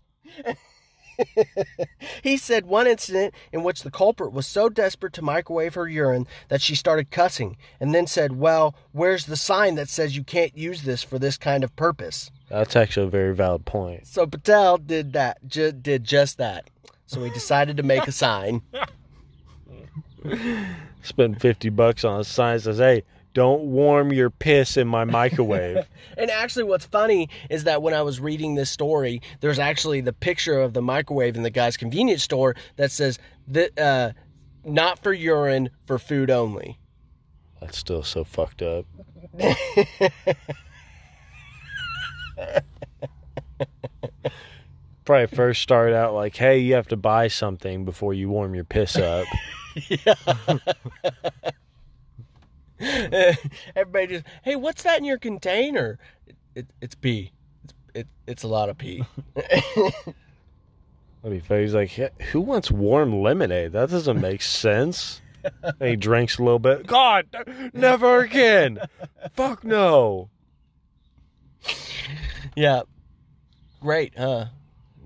he 2.22 2.36
said 2.36 2.66
one 2.66 2.86
incident 2.86 3.34
in 3.52 3.62
which 3.62 3.82
the 3.82 3.90
culprit 3.90 4.32
was 4.32 4.46
so 4.46 4.68
desperate 4.68 5.12
to 5.12 5.22
microwave 5.22 5.74
her 5.74 5.88
urine 5.88 6.26
that 6.48 6.60
she 6.60 6.74
started 6.74 7.10
cussing 7.10 7.56
and 7.80 7.94
then 7.94 8.06
said, 8.06 8.38
"Well, 8.38 8.74
where's 8.92 9.26
the 9.26 9.36
sign 9.36 9.76
that 9.76 9.88
says 9.88 10.16
you 10.16 10.24
can't 10.24 10.56
use 10.56 10.82
this 10.82 11.02
for 11.02 11.18
this 11.18 11.36
kind 11.36 11.62
of 11.62 11.74
purpose?" 11.76 12.30
That's 12.48 12.76
actually 12.76 13.06
a 13.06 13.10
very 13.10 13.34
valid 13.34 13.64
point. 13.64 14.06
So 14.06 14.26
Patel 14.26 14.78
did 14.78 15.12
that, 15.12 15.38
ju- 15.46 15.72
did 15.72 16.04
just 16.04 16.38
that. 16.38 16.68
So 17.06 17.22
he 17.24 17.30
decided 17.30 17.76
to 17.78 17.82
make 17.82 18.06
a 18.06 18.12
sign. 18.12 18.62
Spend 21.02 21.40
50 21.40 21.68
bucks 21.70 22.04
on 22.04 22.20
a 22.20 22.24
sign 22.24 22.56
that 22.56 22.62
says, 22.62 22.78
hey, 22.78 23.04
don't 23.34 23.64
warm 23.64 24.12
your 24.12 24.30
piss 24.30 24.76
in 24.76 24.88
my 24.88 25.04
microwave. 25.04 25.88
And 26.16 26.32
actually, 26.32 26.64
what's 26.64 26.84
funny 26.84 27.28
is 27.48 27.62
that 27.62 27.80
when 27.80 27.94
I 27.94 28.02
was 28.02 28.18
reading 28.18 28.56
this 28.56 28.72
story, 28.72 29.22
there's 29.38 29.60
actually 29.60 30.00
the 30.00 30.12
picture 30.12 30.60
of 30.60 30.72
the 30.72 30.82
microwave 30.82 31.36
in 31.36 31.44
the 31.44 31.50
guy's 31.50 31.76
convenience 31.76 32.24
store 32.24 32.56
that 32.74 32.90
says, 32.90 33.20
that, 33.46 33.78
uh, 33.78 34.10
not 34.64 34.98
for 34.98 35.12
urine, 35.12 35.70
for 35.84 35.96
food 35.96 36.28
only. 36.28 36.76
That's 37.60 37.78
still 37.78 38.02
so 38.02 38.24
fucked 38.24 38.62
up. 38.62 38.84
Probably 45.04 45.26
first 45.26 45.62
start 45.62 45.92
out 45.92 46.14
like, 46.14 46.36
hey, 46.36 46.58
you 46.58 46.74
have 46.74 46.88
to 46.88 46.96
buy 46.96 47.28
something 47.28 47.84
before 47.84 48.12
you 48.14 48.28
warm 48.28 48.54
your 48.54 48.64
piss 48.64 48.96
up. 48.96 49.26
Everybody 52.80 54.06
just, 54.06 54.24
hey, 54.42 54.56
what's 54.56 54.82
that 54.82 54.98
in 54.98 55.04
your 55.04 55.18
container? 55.18 55.98
It, 56.26 56.36
it, 56.54 56.66
it's 56.80 56.94
pee. 56.94 57.32
It's, 57.64 57.74
it, 57.94 58.06
it's 58.26 58.42
a 58.42 58.48
lot 58.48 58.68
of 58.68 58.76
pee. 58.76 59.04
What 61.20 61.32
he 61.32 61.40
He's 61.40 61.74
like, 61.74 61.98
"Yeah, 61.98 62.10
who 62.30 62.40
wants 62.40 62.70
warm 62.70 63.22
lemonade? 63.22 63.72
That 63.72 63.90
doesn't 63.90 64.20
make 64.20 64.40
sense. 64.40 65.20
and 65.62 65.90
he 65.90 65.96
drinks 65.96 66.38
a 66.38 66.42
little 66.42 66.58
bit. 66.58 66.86
God, 66.86 67.26
never 67.72 68.20
again. 68.20 68.78
Fuck 69.34 69.64
no. 69.64 70.30
Yeah. 72.58 72.82
Great, 73.80 74.18
huh? 74.18 74.46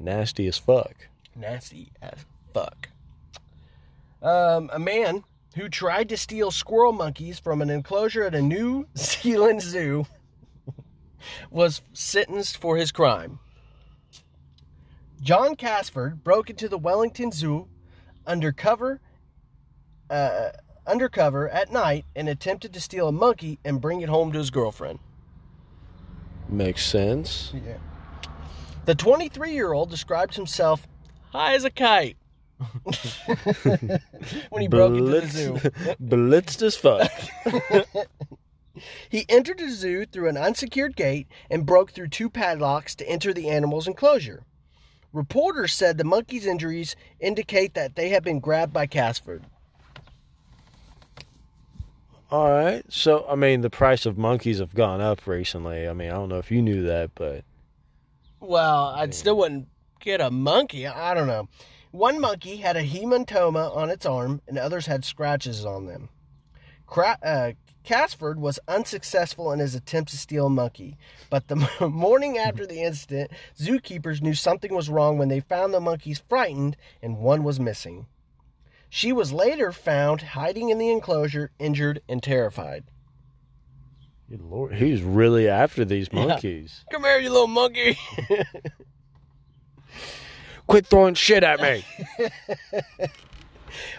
Nasty 0.00 0.47
as 0.47 0.56
fuck. 0.56 0.94
Nasty 1.37 1.92
as 2.00 2.25
fuck. 2.54 2.88
Um, 4.23 4.71
a 4.73 4.78
man 4.78 5.25
who 5.56 5.68
tried 5.68 6.09
to 6.09 6.16
steal 6.16 6.50
squirrel 6.50 6.92
monkeys 6.92 7.38
from 7.38 7.61
an 7.61 7.68
enclosure 7.68 8.23
at 8.25 8.35
a 8.35 8.40
New 8.40 8.88
Zealand 8.97 9.61
zoo 9.61 10.06
was 11.50 11.82
sentenced 11.92 12.56
for 12.56 12.78
his 12.78 12.90
crime. 12.90 13.38
John 15.21 15.54
Casford 15.54 16.25
broke 16.25 16.49
into 16.49 16.68
the 16.68 16.78
Wellington 16.78 17.32
Zoo 17.32 17.68
undercover 18.26 19.00
uh, 20.09 20.50
undercover 20.87 21.50
at 21.50 21.71
night 21.71 22.06
and 22.16 22.28
attempted 22.28 22.73
to 22.73 22.80
steal 22.80 23.09
a 23.09 23.12
monkey 23.12 23.59
and 23.62 23.80
bring 23.80 24.00
it 24.00 24.09
home 24.09 24.32
to 24.32 24.38
his 24.38 24.50
girlfriend. 24.50 24.99
Makes 26.52 26.85
sense. 26.85 27.50
Yeah. 27.54 27.78
The 28.85 28.94
23 28.94 29.52
year 29.52 29.73
old 29.73 29.88
described 29.90 30.37
himself 30.37 30.87
high 31.30 31.54
as 31.54 31.64
a 31.64 31.71
kite 31.71 32.18
when 34.50 34.61
he 34.61 34.68
broke 34.68 34.92
into 34.92 35.21
the 35.21 35.26
zoo. 35.26 35.54
blitzed 36.02 36.62
as 36.62 36.76
fuck. 36.76 37.11
He 39.11 39.26
entered 39.28 39.59
the 39.59 39.68
zoo 39.68 40.06
through 40.06 40.28
an 40.30 40.38
unsecured 40.38 40.97
gate 40.97 41.28
and 41.50 41.66
broke 41.66 41.92
through 41.92 42.09
two 42.09 42.30
padlocks 42.30 42.94
to 42.97 43.09
enter 43.09 43.35
the 43.35 43.50
animal's 43.50 43.87
enclosure. 43.87 44.44
Reporters 45.12 45.75
said 45.75 45.99
the 45.99 46.04
monkey's 46.04 46.47
injuries 46.47 46.97
indicate 47.21 47.75
that 47.75 47.97
they 47.97 48.09
have 48.09 48.25
been 48.25 48.40
grabbed 48.40 48.73
by 48.73 48.87
Casford. 48.87 49.44
All 52.33 52.51
right. 52.51 52.83
So, 52.89 53.27
I 53.29 53.35
mean, 53.35 53.61
the 53.61 53.69
price 53.69 54.07
of 54.07 54.17
monkeys 54.17 54.59
have 54.59 54.75
gone 54.75 55.03
up 55.03 55.27
recently. 55.27 55.87
I 55.87 55.93
mean, 55.93 56.09
I 56.09 56.15
don't 56.15 56.31
know 56.31 56.39
if 56.39 56.51
you 56.51 56.62
knew 56.62 56.83
that, 56.85 57.11
but 57.15 57.45
Well, 58.41 58.87
I 58.87 59.11
still 59.11 59.37
wouldn't 59.37 59.69
get 60.01 60.23
a 60.23 60.31
monkey. 60.31 60.87
I 60.87 61.12
don't 61.12 61.27
know. 61.27 61.51
One 61.91 62.19
monkey 62.19 62.57
had 62.57 62.75
a 62.75 62.83
hematoma 62.83 63.77
on 63.77 63.91
its 63.91 64.07
arm, 64.07 64.41
and 64.49 64.57
others 64.57 64.87
had 64.87 65.05
scratches 65.05 65.67
on 65.67 65.85
them. 65.85 66.09
Cra- 66.87 67.19
uh, 67.23 67.53
Casford 67.85 68.41
was 68.41 68.59
unsuccessful 68.67 69.53
in 69.53 69.59
his 69.59 69.75
attempt 69.75 70.11
to 70.12 70.17
steal 70.17 70.47
a 70.47 70.51
monkey, 70.51 70.97
but 71.29 71.49
the 71.49 71.69
morning 71.87 72.39
after 72.39 72.67
the 72.67 72.81
incident, 72.81 73.31
zookeepers 73.61 74.23
knew 74.23 74.33
something 74.33 74.75
was 74.75 74.89
wrong 74.89 75.19
when 75.19 75.29
they 75.29 75.41
found 75.41 75.75
the 75.75 75.81
monkeys 75.81 76.23
frightened 76.31 76.79
and 77.03 77.19
one 77.19 77.45
was 77.45 77.61
missing. 77.61 78.07
She 78.95 79.11
was 79.11 79.33
later 79.33 79.73
found 79.73 80.21
hiding 80.21 80.69
in 80.69 80.77
the 80.77 80.91
enclosure, 80.91 81.51
injured 81.59 82.03
and 82.11 82.23
terrified. 82.23 82.85
good 84.29 84.43
lord, 84.43 84.75
he's 84.75 85.01
really 85.01 85.49
after 85.49 85.83
these 85.83 86.11
Yeah. 86.13 86.27
monkeys. 86.27 86.85
Come 86.93 87.05
here, 87.05 87.19
you 87.19 87.31
little 87.31 87.47
monkey. 87.47 87.97
Quit 90.67 90.87
throwing 90.87 91.15
shit 91.15 91.43
at 91.43 91.59
me. 91.63 91.83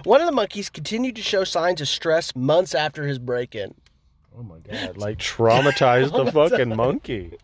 One 0.03 0.21
of 0.21 0.27
the 0.27 0.31
monkeys 0.31 0.69
continued 0.69 1.15
to 1.15 1.23
show 1.23 1.43
signs 1.43 1.81
of 1.81 1.87
stress 1.87 2.35
months 2.35 2.75
after 2.75 3.07
his 3.07 3.17
break 3.17 3.55
in. 3.55 3.73
oh 4.37 4.43
my 4.43 4.59
god! 4.59 4.97
Like 4.97 5.17
traumatized 5.17 6.15
the 6.15 6.31
fucking 6.31 6.75
monkey. 6.75 7.39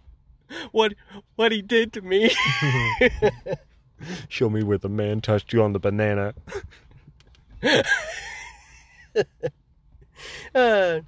What 0.71 0.93
what 1.35 1.51
he 1.51 1.63
did 1.63 1.93
to 1.93 2.01
me. 2.01 2.29
Show 4.27 4.51
me 4.51 4.61
where 4.61 4.77
the 4.77 4.89
man 4.89 5.21
touched 5.21 5.51
you 5.51 5.63
on 5.63 5.73
the 5.73 5.79
banana. 5.79 6.35
Uh, 10.55 10.99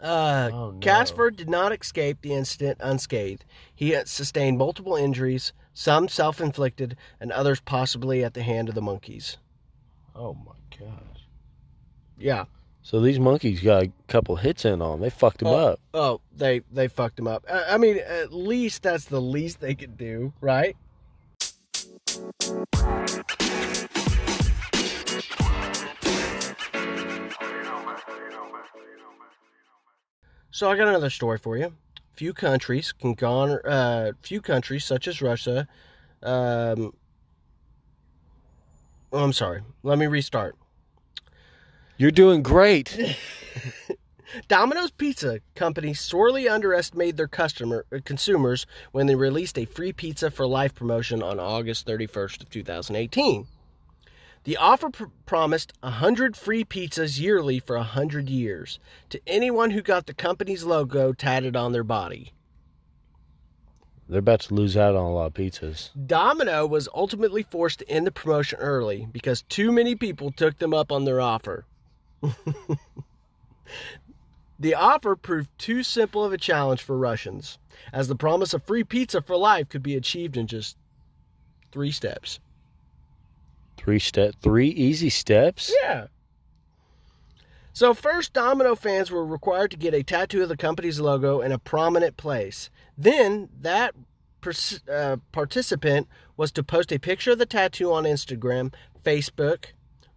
uh, 0.00 0.50
Oh, 0.52 0.70
no. 0.72 0.78
Casper 0.80 1.30
did 1.30 1.48
not 1.48 1.72
escape 1.72 2.18
the 2.22 2.32
incident 2.34 2.78
unscathed. 2.80 3.44
He 3.74 3.90
had 3.90 4.08
sustained 4.08 4.58
multiple 4.58 4.96
injuries, 4.96 5.52
some 5.74 6.08
self 6.08 6.40
inflicted, 6.40 6.96
and 7.20 7.32
others 7.32 7.60
possibly 7.60 8.22
at 8.24 8.34
the 8.34 8.42
hand 8.42 8.68
of 8.68 8.74
the 8.74 8.82
monkeys. 8.82 9.38
Oh 10.14 10.34
my 10.34 10.52
gosh! 10.78 11.26
Yeah. 12.18 12.44
So 12.82 13.00
these 13.00 13.18
monkeys 13.18 13.60
got 13.60 13.84
a 13.84 13.92
couple 14.08 14.36
hits 14.36 14.64
in 14.64 14.82
on. 14.82 14.94
'em. 14.94 15.00
They 15.00 15.10
fucked 15.10 15.40
him 15.42 15.48
Oh. 15.48 15.54
up. 15.56 15.80
Oh, 15.94 16.20
they 16.36 16.60
they 16.72 16.88
fucked 16.88 17.18
him 17.18 17.26
up. 17.28 17.44
I, 17.50 17.74
I 17.74 17.76
mean, 17.78 17.98
at 17.98 18.32
least 18.32 18.82
that's 18.82 19.06
the 19.06 19.20
least 19.20 19.60
they 19.60 19.74
could 19.74 19.96
do, 19.96 20.32
right? 20.40 20.76
So 30.52 30.70
I 30.70 30.76
got 30.76 30.86
another 30.86 31.08
story 31.08 31.38
for 31.38 31.56
you. 31.56 31.72
Few 32.12 32.34
countries 32.34 32.92
can 32.92 33.14
garner, 33.14 33.62
uh, 33.64 34.12
few 34.20 34.42
countries 34.42 34.84
such 34.84 35.08
as 35.08 35.22
Russia. 35.22 35.66
Um, 36.22 36.92
oh, 39.12 39.24
I'm 39.24 39.32
sorry. 39.32 39.62
Let 39.82 39.96
me 39.96 40.06
restart. 40.06 40.54
You're 41.96 42.10
doing 42.10 42.42
great. 42.42 43.16
Domino's 44.48 44.90
Pizza 44.90 45.40
Company 45.54 45.94
sorely 45.94 46.50
underestimated 46.50 47.16
their 47.16 47.28
customer 47.28 47.86
uh, 47.90 48.00
consumers 48.04 48.66
when 48.92 49.06
they 49.06 49.14
released 49.14 49.58
a 49.58 49.64
free 49.64 49.94
pizza 49.94 50.30
for 50.30 50.46
life 50.46 50.74
promotion 50.74 51.22
on 51.22 51.40
August 51.40 51.86
31st 51.86 52.42
of 52.42 52.50
2018. 52.50 53.46
The 54.44 54.56
offer 54.56 54.90
pr- 54.90 55.04
promised 55.24 55.72
100 55.80 56.36
free 56.36 56.64
pizzas 56.64 57.20
yearly 57.20 57.60
for 57.60 57.76
100 57.76 58.28
years 58.28 58.80
to 59.10 59.20
anyone 59.26 59.70
who 59.70 59.82
got 59.82 60.06
the 60.06 60.14
company's 60.14 60.64
logo 60.64 61.12
tatted 61.12 61.54
on 61.54 61.72
their 61.72 61.84
body. 61.84 62.32
They're 64.08 64.18
about 64.18 64.40
to 64.40 64.54
lose 64.54 64.76
out 64.76 64.96
on 64.96 65.04
a 65.04 65.12
lot 65.12 65.26
of 65.26 65.34
pizzas. 65.34 65.90
Domino 66.06 66.66
was 66.66 66.88
ultimately 66.92 67.44
forced 67.44 67.78
to 67.78 67.88
end 67.88 68.06
the 68.06 68.12
promotion 68.12 68.58
early 68.58 69.06
because 69.12 69.42
too 69.42 69.70
many 69.70 69.94
people 69.94 70.32
took 70.32 70.58
them 70.58 70.74
up 70.74 70.90
on 70.90 71.04
their 71.04 71.20
offer. 71.20 71.64
the 74.58 74.74
offer 74.74 75.14
proved 75.14 75.48
too 75.56 75.84
simple 75.84 76.24
of 76.24 76.32
a 76.32 76.38
challenge 76.38 76.82
for 76.82 76.98
Russians, 76.98 77.58
as 77.92 78.08
the 78.08 78.16
promise 78.16 78.52
of 78.52 78.64
free 78.64 78.84
pizza 78.84 79.22
for 79.22 79.36
life 79.36 79.68
could 79.68 79.82
be 79.82 79.96
achieved 79.96 80.36
in 80.36 80.48
just 80.48 80.76
three 81.70 81.92
steps. 81.92 82.40
Three 83.76 83.98
step, 83.98 84.34
three 84.42 84.68
easy 84.68 85.10
steps. 85.10 85.72
Yeah. 85.82 86.06
So, 87.74 87.94
first, 87.94 88.32
Domino 88.34 88.74
fans 88.74 89.10
were 89.10 89.24
required 89.24 89.70
to 89.70 89.76
get 89.78 89.94
a 89.94 90.02
tattoo 90.02 90.42
of 90.42 90.48
the 90.50 90.56
company's 90.58 91.00
logo 91.00 91.40
in 91.40 91.52
a 91.52 91.58
prominent 91.58 92.16
place. 92.18 92.68
Then, 92.98 93.48
that 93.60 93.94
pers- 94.42 94.80
uh, 94.88 95.16
participant 95.32 96.06
was 96.36 96.52
to 96.52 96.62
post 96.62 96.92
a 96.92 96.98
picture 96.98 97.32
of 97.32 97.38
the 97.38 97.46
tattoo 97.46 97.90
on 97.92 98.04
Instagram, 98.04 98.74
Facebook, 99.04 99.64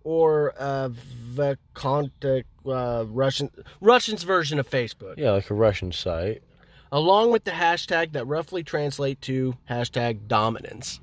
or 0.03 0.53
uh, 0.59 0.89
the 1.35 1.57
contact 1.73 2.45
uh, 2.67 3.05
Russian 3.07 3.49
Russian's 3.79 4.23
version 4.23 4.59
of 4.59 4.69
Facebook, 4.69 5.15
Yeah, 5.17 5.31
like 5.31 5.49
a 5.49 5.53
Russian 5.53 5.91
site. 5.93 6.43
along 6.91 7.31
with 7.31 7.43
the 7.45 7.51
hashtag 7.51 8.11
that 8.13 8.25
roughly 8.25 8.63
translate 8.63 9.21
to 9.21 9.55
hashtag 9.69 10.27
dominance. 10.27 10.99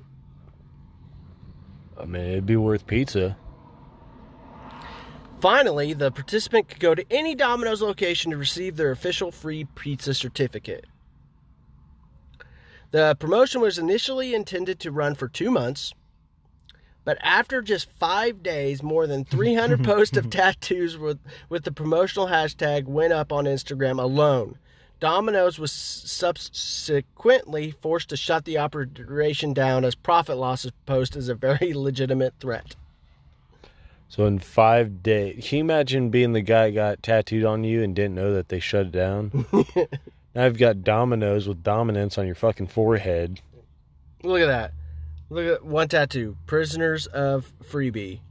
I 1.99 2.05
mean, 2.05 2.23
it'd 2.23 2.45
be 2.45 2.55
worth 2.55 2.87
pizza. 2.87 3.37
Finally, 5.39 5.93
the 5.93 6.09
participant 6.11 6.69
could 6.69 6.79
go 6.79 6.95
to 6.95 7.05
any 7.11 7.35
Domino's 7.35 7.81
location 7.81 8.31
to 8.31 8.37
receive 8.37 8.77
their 8.77 8.91
official 8.91 9.31
free 9.31 9.65
pizza 9.75 10.13
certificate. 10.13 10.85
The 12.91 13.17
promotion 13.19 13.59
was 13.59 13.77
initially 13.77 14.33
intended 14.33 14.79
to 14.81 14.91
run 14.91 15.15
for 15.15 15.27
two 15.27 15.51
months, 15.51 15.93
but 17.03 17.17
after 17.21 17.61
just 17.61 17.89
five 17.91 18.41
days, 18.41 18.81
more 18.81 19.07
than 19.07 19.25
300 19.25 19.83
posts 19.83 20.15
of 20.15 20.29
tattoos 20.29 20.97
with, 20.97 21.19
with 21.49 21.63
the 21.63 21.71
promotional 21.71 22.27
hashtag 22.27 22.85
went 22.85 23.11
up 23.11 23.33
on 23.33 23.45
Instagram 23.45 24.01
alone. 24.01 24.57
Domino's 25.03 25.59
was 25.59 25.73
subsequently 25.73 27.71
forced 27.71 28.07
to 28.07 28.15
shut 28.15 28.45
the 28.45 28.57
operation 28.57 29.53
down 29.53 29.83
as 29.83 29.95
profit 29.95 30.37
losses 30.37 30.71
posed 30.85 31.17
as 31.17 31.27
a 31.27 31.35
very 31.35 31.73
legitimate 31.75 32.33
threat. 32.39 32.77
So 34.07 34.25
in 34.27 34.39
five 34.39 35.03
days, 35.03 35.45
can 35.45 35.57
you 35.57 35.63
imagine 35.65 36.09
being 36.09 36.31
the 36.31 36.39
guy 36.39 36.71
got 36.71 37.03
tattooed 37.03 37.43
on 37.43 37.65
you 37.65 37.83
and 37.83 37.93
didn't 37.93 38.15
know 38.15 38.33
that 38.33 38.47
they 38.47 38.61
shut 38.61 38.85
it 38.85 38.91
down? 38.93 39.45
now 40.33 40.45
you've 40.45 40.57
got 40.57 40.85
dominoes 40.85 41.49
with 41.49 41.63
dominance 41.63 42.17
on 42.17 42.25
your 42.25 42.35
fucking 42.35 42.67
forehead. 42.67 43.41
Look 44.23 44.39
at 44.39 44.45
that. 44.45 44.71
Look 45.29 45.45
at 45.45 45.65
one 45.65 45.89
tattoo. 45.89 46.37
Prisoners 46.45 47.07
of 47.07 47.51
Freebie. 47.61 48.21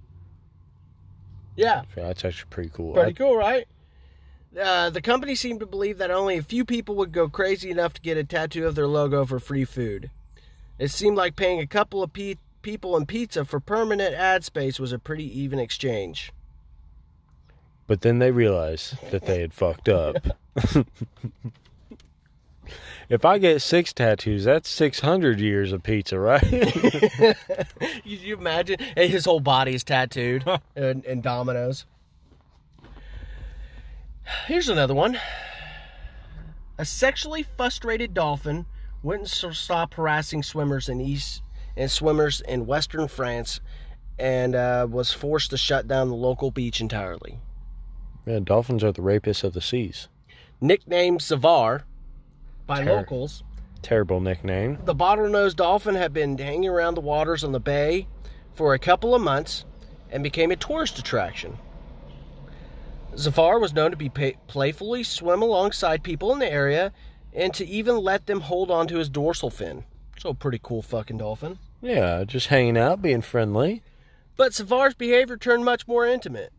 Yeah, 1.55 1.83
Yeah, 1.99 2.05
that's 2.05 2.25
actually 2.25 2.49
pretty 2.49 2.71
cool. 2.73 2.95
pretty 2.95 3.13
cool, 3.13 3.37
right? 3.37 3.69
Uh, 4.61 4.91
the 4.91 5.01
company 5.01 5.35
seemed 5.35 5.61
to 5.61 5.67
believe 5.67 5.99
that 5.99 6.11
only 6.11 6.37
a 6.37 6.43
few 6.43 6.65
people 6.65 6.95
would 6.97 7.13
go 7.13 7.29
crazy 7.29 7.71
enough 7.71 7.95
to 7.95 8.01
get 8.03 8.19
a 8.19 8.25
tattoo 8.25 8.67
of 8.67 8.75
their 8.75 8.87
logo 8.87 9.25
for 9.25 9.41
free 9.41 9.65
food. 9.65 10.11
It 10.79 10.91
seemed 10.91 11.17
like 11.17 11.37
paying 11.37 11.61
a 11.61 11.67
couple 11.67 12.03
of 12.03 12.13
pe- 12.13 12.37
people 12.61 12.97
in 12.97 13.07
pizza 13.07 13.45
for 13.45 13.61
permanent 13.61 14.15
ad 14.15 14.45
space 14.45 14.79
was 14.79 14.93
a 14.93 14.99
pretty 14.99 15.41
even 15.41 15.59
exchange. 15.59 16.33
But 17.87 18.03
then 18.03 18.19
they 18.19 18.31
realized 18.31 18.97
that 19.11 19.27
they 19.27 19.41
had 19.41 19.53
fucked 19.53 19.89
up. 19.89 20.17
if 23.09 23.25
I 23.25 23.39
get 23.39 23.61
six 23.63 23.93
tattoos, 23.93 24.45
that's 24.45 24.69
600 24.69 25.41
years 25.41 25.73
of 25.73 25.83
pizza, 25.83 26.19
right? 26.19 26.41
Could 26.51 27.37
you 28.05 28.37
imagine? 28.37 28.77
And 28.97 29.11
His 29.11 29.25
whole 29.25 29.41
body 29.41 29.75
is 29.75 29.85
tattooed 29.85 30.45
in, 30.77 31.03
in 31.03 31.21
dominoes. 31.21 31.87
Here's 34.47 34.69
another 34.69 34.95
one. 34.95 35.19
A 36.79 36.85
sexually 36.85 37.43
frustrated 37.43 38.15
dolphin 38.15 38.67
wouldn't 39.03 39.29
stop 39.29 39.95
harassing 39.95 40.43
swimmers 40.43 40.89
in 40.89 41.01
east 41.01 41.43
and 41.77 41.91
swimmers 41.91 42.41
in 42.43 42.67
western 42.67 43.09
France, 43.09 43.61
and 44.19 44.55
uh, 44.55 44.87
was 44.91 45.11
forced 45.13 45.51
to 45.51 45.57
shut 45.57 45.89
down 45.89 46.09
the 46.09 46.15
local 46.15 46.51
beach 46.51 46.81
entirely. 46.81 47.39
Yeah, 48.27 48.41
dolphins 48.41 48.85
are 48.85 48.93
the 48.93 49.01
rapists 49.03 49.43
of 49.43 49.55
the 49.55 49.61
seas. 49.63 50.09
Nicknamed 50.61 51.23
Zafar 51.23 51.85
by 52.67 52.85
Ter- 52.85 52.97
locals, 52.97 53.43
Terrible 53.81 54.21
nickname. 54.21 54.79
the 54.85 54.95
bottlenose 54.95 55.57
dolphin 55.57 55.95
had 55.95 56.13
been 56.13 56.37
hanging 56.39 56.69
around 56.69 56.95
the 56.95 57.01
waters 57.01 57.43
on 57.43 57.53
the 57.53 57.59
bay 57.61 58.07
for 58.55 58.75
a 58.75 58.79
couple 58.79 59.15
of 59.15 59.23
months 59.23 59.65
and 60.11 60.23
became 60.23 60.51
a 60.51 60.57
tourist 60.57 60.99
attraction. 60.99 61.57
Zafar 63.17 63.59
was 63.59 63.73
known 63.73 63.91
to 63.91 63.97
be 63.97 64.09
pay- 64.09 64.37
playfully 64.47 65.03
swim 65.03 65.43
alongside 65.43 66.03
people 66.03 66.33
in 66.33 66.39
the 66.39 66.51
area 66.51 66.93
and 67.33 67.53
to 67.55 67.67
even 67.67 67.99
let 67.99 68.27
them 68.27 68.41
hold 68.41 68.71
on 68.71 68.87
to 68.89 68.99
his 68.99 69.09
dorsal 69.09 69.51
fin. 69.51 69.85
So 70.19 70.31
a 70.31 70.35
pretty 70.35 70.61
cool 70.63 70.83
fucking 70.83 71.19
dolphin. 71.19 71.59
Yeah, 71.81 72.25
just 72.25 72.49
hanging 72.49 72.77
out, 72.77 73.03
being 73.03 73.23
friendly. 73.23 73.83
But 74.37 74.55
Zafar's 74.55 74.95
behavior 74.95 75.37
turned 75.37 75.65
much 75.65 75.87
more 75.87 76.07
intimate 76.07 76.53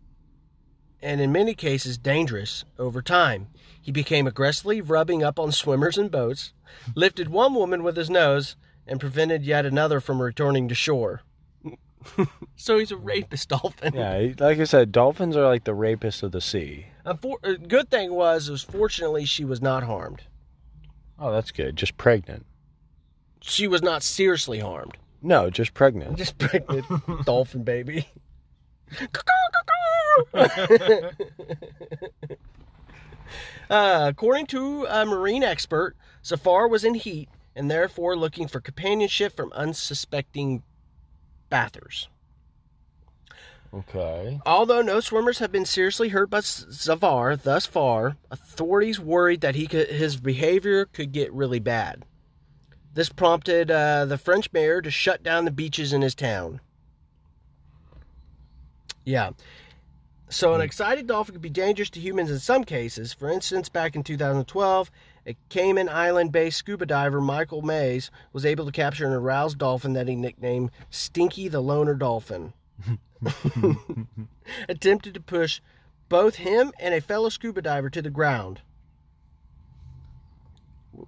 and 1.04 1.20
in 1.20 1.32
many 1.32 1.54
cases 1.54 1.98
dangerous 1.98 2.64
over 2.80 3.02
time. 3.02 3.48
He 3.80 3.92
became 3.92 4.26
aggressively 4.26 4.80
rubbing 4.80 5.22
up 5.22 5.38
on 5.38 5.52
swimmers 5.52 5.98
and 5.98 6.10
boats, 6.10 6.54
lifted 6.96 7.28
one 7.28 7.54
woman 7.54 7.84
with 7.84 7.98
his 7.98 8.10
nose, 8.10 8.56
and 8.88 9.00
prevented 9.00 9.44
yet 9.44 9.66
another 9.66 10.00
from 10.00 10.22
returning 10.22 10.70
to 10.70 10.76
shore. 10.76 11.22
so 12.56 12.78
he's 12.78 12.92
a 12.92 12.98
rapist 12.98 13.50
dolphin. 13.50 13.94
Yeah, 13.94 14.34
like 14.40 14.60
I 14.60 14.64
said, 14.64 14.92
dolphins 14.92 15.36
are 15.36 15.46
like 15.46 15.64
the 15.64 15.72
rapists 15.76 16.24
of 16.24 16.32
the 16.32 16.42
sea. 16.42 16.88
Unfor- 17.06 17.44
uh, 17.44 17.58
good 17.68 17.90
thing 17.90 18.14
was, 18.14 18.50
was 18.50 18.64
fortunately 18.64 19.26
she 19.26 19.46
was 19.46 19.62
not 19.62 19.84
harmed. 19.84 20.24
Oh, 21.20 21.32
that's 21.32 21.52
good. 21.52 21.76
Just 21.76 21.98
pregnant. 21.98 22.46
She 23.42 23.68
was 23.68 23.82
not 23.82 24.04
seriously 24.04 24.60
harmed. 24.60 24.98
No, 25.22 25.50
just 25.50 25.74
pregnant. 25.74 26.18
Just 26.18 26.38
pregnant 26.38 26.86
dolphin 27.26 27.64
baby. 27.64 28.08
uh, 33.70 34.06
according 34.10 34.46
to 34.48 34.86
a 34.90 35.06
marine 35.06 35.44
expert, 35.44 35.96
Zafar 36.24 36.68
was 36.68 36.84
in 36.84 36.96
heat 36.96 37.30
and 37.56 37.70
therefore 37.70 38.16
looking 38.16 38.48
for 38.48 38.60
companionship 38.60 39.36
from 39.36 39.52
unsuspecting 39.54 40.64
bathers. 41.54 42.10
Okay. 43.72 44.40
Although 44.44 44.82
no 44.82 45.00
swimmers 45.00 45.38
have 45.38 45.52
been 45.52 45.66
seriously 45.66 46.10
hurt 46.10 46.32
by 46.32 46.40
Zafar 46.42 47.36
thus 47.36 47.68
far, 47.68 48.18
authorities 48.32 49.00
worried 49.00 49.42
that 49.42 49.54
he 49.54 49.68
could, 49.68 49.88
his 49.88 50.18
behavior 50.18 50.86
could 50.86 51.12
get 51.12 51.32
really 51.32 51.60
bad. 51.60 52.06
This 52.96 53.10
prompted 53.10 53.70
uh, 53.70 54.06
the 54.06 54.18
French 54.18 54.52
mayor 54.52 54.82
to 54.82 54.90
shut 54.90 55.22
down 55.22 55.46
the 55.46 55.52
beaches 55.52 55.94
in 55.94 56.02
his 56.02 56.16
town. 56.16 56.60
Yeah. 59.06 59.34
So, 60.30 60.56
an 60.56 60.62
excited 60.62 61.06
dolphin 61.06 61.34
could 61.34 61.42
be 61.44 61.50
dangerous 61.52 61.92
to 61.92 62.00
humans 62.00 62.32
in 62.32 62.40
some 62.40 62.64
cases. 62.64 63.14
For 63.14 63.30
instance, 63.30 63.70
back 63.70 63.96
in 63.96 64.02
2012, 64.02 64.90
a 64.90 64.92
Cayman 65.50 65.90
Island 65.90 66.32
based 66.32 66.58
scuba 66.58 66.86
diver, 66.86 67.22
Michael 67.22 67.62
Mays, 67.62 68.12
was 68.34 68.46
able 68.46 68.66
to 68.66 68.72
capture 68.72 69.06
an 69.06 69.14
aroused 69.14 69.58
dolphin 69.58 69.94
that 69.94 70.08
he 70.08 70.16
nicknamed 70.16 70.72
Stinky 70.90 71.48
the 71.48 71.62
Loner 71.62 71.96
Dolphin. 71.96 72.54
Attempted 74.70 75.14
to 75.14 75.22
push 75.22 75.62
both 76.10 76.36
him 76.36 76.74
and 76.80 76.94
a 76.94 77.02
fellow 77.02 77.30
scuba 77.30 77.62
diver 77.62 77.90
to 77.90 78.02
the 78.02 78.10
ground. 78.10 78.62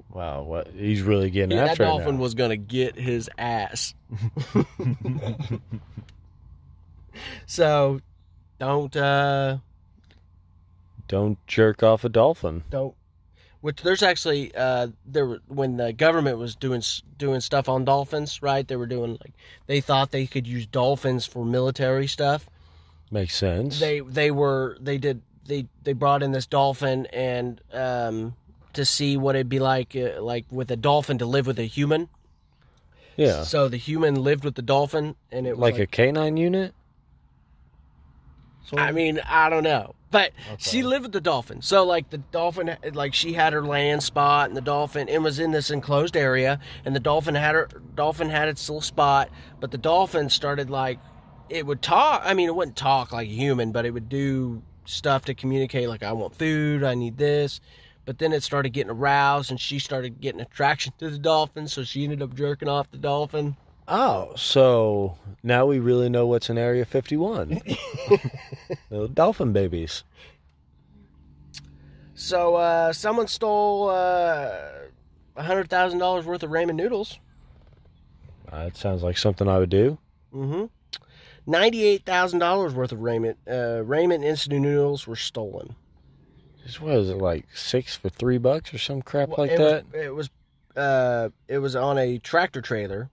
Wow, 0.10 0.44
what 0.44 0.70
he's 0.70 1.02
really 1.02 1.30
getting 1.30 1.58
Yeah, 1.58 1.66
that 1.66 1.72
after 1.72 1.84
it 1.84 1.88
dolphin 1.88 2.16
now. 2.16 2.22
was 2.22 2.34
going 2.34 2.50
to 2.52 2.58
get 2.58 2.96
his 2.96 3.30
ass. 3.38 3.94
so, 7.46 8.00
don't, 8.60 8.96
uh, 8.96 9.58
Don't 11.08 11.46
jerk 11.48 11.84
off 11.84 12.04
a 12.06 12.10
dolphin. 12.10 12.64
don't 12.70 12.96
which 13.66 13.82
there's 13.82 14.04
actually 14.04 14.54
uh 14.56 14.86
there 15.08 15.26
were- 15.26 15.42
when 15.48 15.78
the 15.78 15.92
government 15.92 16.38
was 16.38 16.56
doing 16.56 16.84
doing 17.18 17.42
stuff 17.42 17.68
on 17.68 17.84
dolphins 17.84 18.44
right 18.44 18.68
they 18.68 18.76
were 18.76 18.86
doing 18.86 19.18
like 19.24 19.34
they 19.66 19.82
thought 19.82 20.12
they 20.12 20.28
could 20.28 20.46
use 20.46 20.68
dolphins 20.68 21.26
for 21.26 21.44
military 21.44 22.06
stuff 22.06 22.48
Makes 23.10 23.36
sense. 23.36 23.80
they 23.80 24.02
they 24.02 24.30
were 24.30 24.78
they 24.80 25.00
did 25.00 25.22
they 25.48 25.66
they 25.84 25.94
brought 25.94 26.22
in 26.22 26.32
this 26.32 26.46
dolphin 26.46 27.08
and 27.08 27.60
um 27.74 28.36
to 28.74 28.86
see 28.86 29.18
what 29.18 29.36
it'd 29.36 29.50
be 29.50 29.60
like 29.60 29.96
uh, 29.96 30.22
like 30.22 30.46
with 30.52 30.70
a 30.70 30.76
dolphin 30.76 31.18
to 31.18 31.26
live 31.26 31.48
with 31.48 31.58
a 31.58 31.64
human 31.66 32.08
yeah, 33.18 33.44
so 33.44 33.68
the 33.70 33.78
human 33.78 34.16
lived 34.22 34.44
with 34.44 34.56
the 34.56 34.62
dolphin 34.62 35.16
and 35.32 35.48
it 35.48 35.58
was 35.58 35.72
like, 35.72 35.80
a 35.80 35.88
canine 35.88 36.36
unit. 36.38 36.74
Sort 38.66 38.82
I 38.82 38.92
mean, 38.92 39.20
I 39.28 39.50
don't 39.50 39.64
know. 39.64 39.96
But 40.12 40.32
she 40.58 40.82
lived 40.82 41.04
with 41.04 41.12
the 41.12 41.22
dolphin. 41.22 41.62
So, 41.62 41.84
like, 41.84 42.10
the 42.10 42.20
dolphin, 42.20 42.76
like, 42.94 43.14
she 43.14 43.34
had 43.34 43.54
her 43.54 43.64
land 43.64 44.02
spot, 44.02 44.48
and 44.48 44.56
the 44.56 44.62
dolphin, 44.62 45.10
and 45.10 45.24
was 45.24 45.40
in 45.40 45.52
this 45.52 45.72
enclosed 45.72 46.16
area, 46.16 46.60
and 46.86 46.96
the 46.96 47.00
dolphin 47.00 47.36
had 47.36 47.54
her, 47.54 47.68
dolphin 47.96 48.30
had 48.30 48.48
its 48.48 48.68
little 48.70 48.82
spot, 48.82 49.30
but 49.60 49.72
the 49.72 49.78
dolphin 49.78 50.30
started, 50.30 50.70
like, 50.70 51.00
it 51.50 51.66
would 51.66 51.82
talk. 51.82 52.22
I 52.24 52.34
mean, 52.34 52.48
it 52.48 52.56
wouldn't 52.56 52.78
talk 52.78 53.12
like 53.12 53.28
a 53.28 53.32
human, 53.32 53.72
but 53.72 53.86
it 53.86 53.92
would 53.92 54.08
do 54.10 54.64
stuff 54.86 55.26
to 55.26 55.34
communicate, 55.34 55.90
like, 55.90 56.02
I 56.02 56.14
want 56.14 56.36
food, 56.36 56.84
I 56.84 56.96
need 56.96 57.18
this. 57.18 57.60
But 58.06 58.20
then 58.20 58.34
it 58.34 58.42
started 58.44 58.70
getting 58.70 58.92
aroused, 58.92 59.52
and 59.52 59.60
she 59.60 59.80
started 59.80 60.22
getting 60.22 60.40
attraction 60.40 60.94
to 61.00 61.10
the 61.10 61.18
dolphin, 61.18 61.68
so 61.68 61.84
she 61.84 62.04
ended 62.04 62.22
up 62.22 62.36
jerking 62.36 62.70
off 62.70 62.90
the 62.90 62.98
dolphin. 62.98 63.58
Oh, 63.88 64.34
so 64.36 65.18
now 65.44 65.66
we 65.66 65.80
really 65.80 66.10
know 66.10 66.28
what's 66.28 66.50
in 66.50 66.58
Area 66.58 66.86
51. 66.86 67.62
Little 68.90 69.08
dolphin 69.08 69.54
babies. 69.54 70.04
So, 72.14 72.56
uh, 72.56 72.94
someone 72.94 73.28
stole 73.28 73.90
uh, 73.90 74.50
$100,000 75.38 76.24
worth 76.24 76.44
of 76.44 76.50
ramen 76.50 76.76
noodles. 76.76 77.20
Uh, 78.52 78.66
That 78.66 78.78
sounds 78.78 79.04
like 79.04 79.18
something 79.18 79.48
I 79.50 79.58
would 79.60 79.70
do. 79.70 79.98
Mm-hmm. 80.34 80.66
Ninety-eight 81.48 82.06
thousand 82.08 82.40
dollars 82.40 82.74
worth 82.74 82.92
of 82.92 83.02
raiment, 83.02 83.38
uh, 83.48 83.84
raiment 83.84 84.24
instant 84.24 84.62
noodles 84.62 85.06
were 85.06 85.16
stolen. 85.16 85.76
This 86.66 86.82
was 86.82 87.08
it 87.10 87.20
like 87.20 87.46
six 87.56 87.96
for 87.96 88.10
three 88.10 88.40
bucks 88.40 88.74
or 88.74 88.80
some 88.80 89.04
crap 89.04 89.30
Well, 89.30 89.38
like 89.46 89.52
it 89.52 89.58
that. 89.60 89.86
Was, 89.94 90.02
it 90.06 90.16
was, 90.16 90.30
uh, 90.76 91.30
it 91.48 91.60
was 91.60 91.76
on 91.76 92.00
a 92.00 92.18
tractor 92.18 92.62
trailer, 92.64 93.12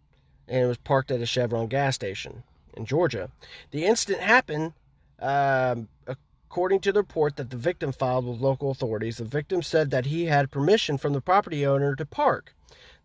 and 0.52 0.64
it 0.64 0.66
was 0.66 0.76
parked 0.76 1.10
at 1.10 1.20
a 1.22 1.26
Chevron 1.26 1.66
gas 1.66 1.94
station 1.94 2.42
in 2.76 2.84
Georgia. 2.84 3.30
The 3.70 3.86
incident 3.86 4.20
happened, 4.22 4.74
um, 5.18 5.88
according 6.06 6.80
to 6.80 6.92
the 6.92 7.00
report 7.00 7.36
that 7.36 7.48
the 7.48 7.56
victim 7.56 7.90
filed 7.90 8.26
with 8.26 8.38
local 8.40 8.70
authorities. 8.70 9.16
The 9.16 9.24
victim 9.24 9.62
said 9.62 9.90
that 9.90 10.06
he 10.06 10.26
had 10.26 10.50
permission 10.50 10.98
from 10.98 11.14
the 11.14 11.22
property 11.22 11.66
owner 11.66 11.96
to 11.96 12.04
park 12.04 12.54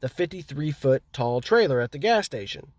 the 0.02 0.10
53 0.10 0.72
foot 0.72 1.04
tall 1.14 1.40
trailer 1.42 1.80
at 1.80 1.92
the 1.94 1.98
gas 1.98 2.26
station. 2.26 2.74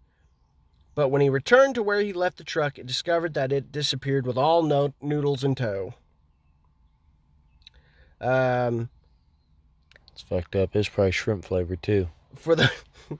But 0.94 1.08
when 1.08 1.22
he 1.22 1.30
returned 1.30 1.74
to 1.76 1.82
where 1.82 2.00
he 2.00 2.12
left 2.12 2.36
the 2.36 2.44
truck, 2.44 2.78
it 2.78 2.86
discovered 2.86 3.32
that 3.34 3.52
it 3.52 3.72
disappeared 3.72 4.26
with 4.26 4.36
all 4.36 4.62
no- 4.62 4.92
noodles 5.00 5.44
in 5.44 5.54
tow. 5.54 5.94
Um, 8.20 8.88
It's 10.12 10.22
fucked 10.22 10.56
up. 10.56 10.74
It's 10.76 10.88
probably 10.88 11.12
shrimp 11.12 11.44
flavored 11.44 11.82
too. 11.82 12.08
for 12.34 12.54
the 12.54 12.70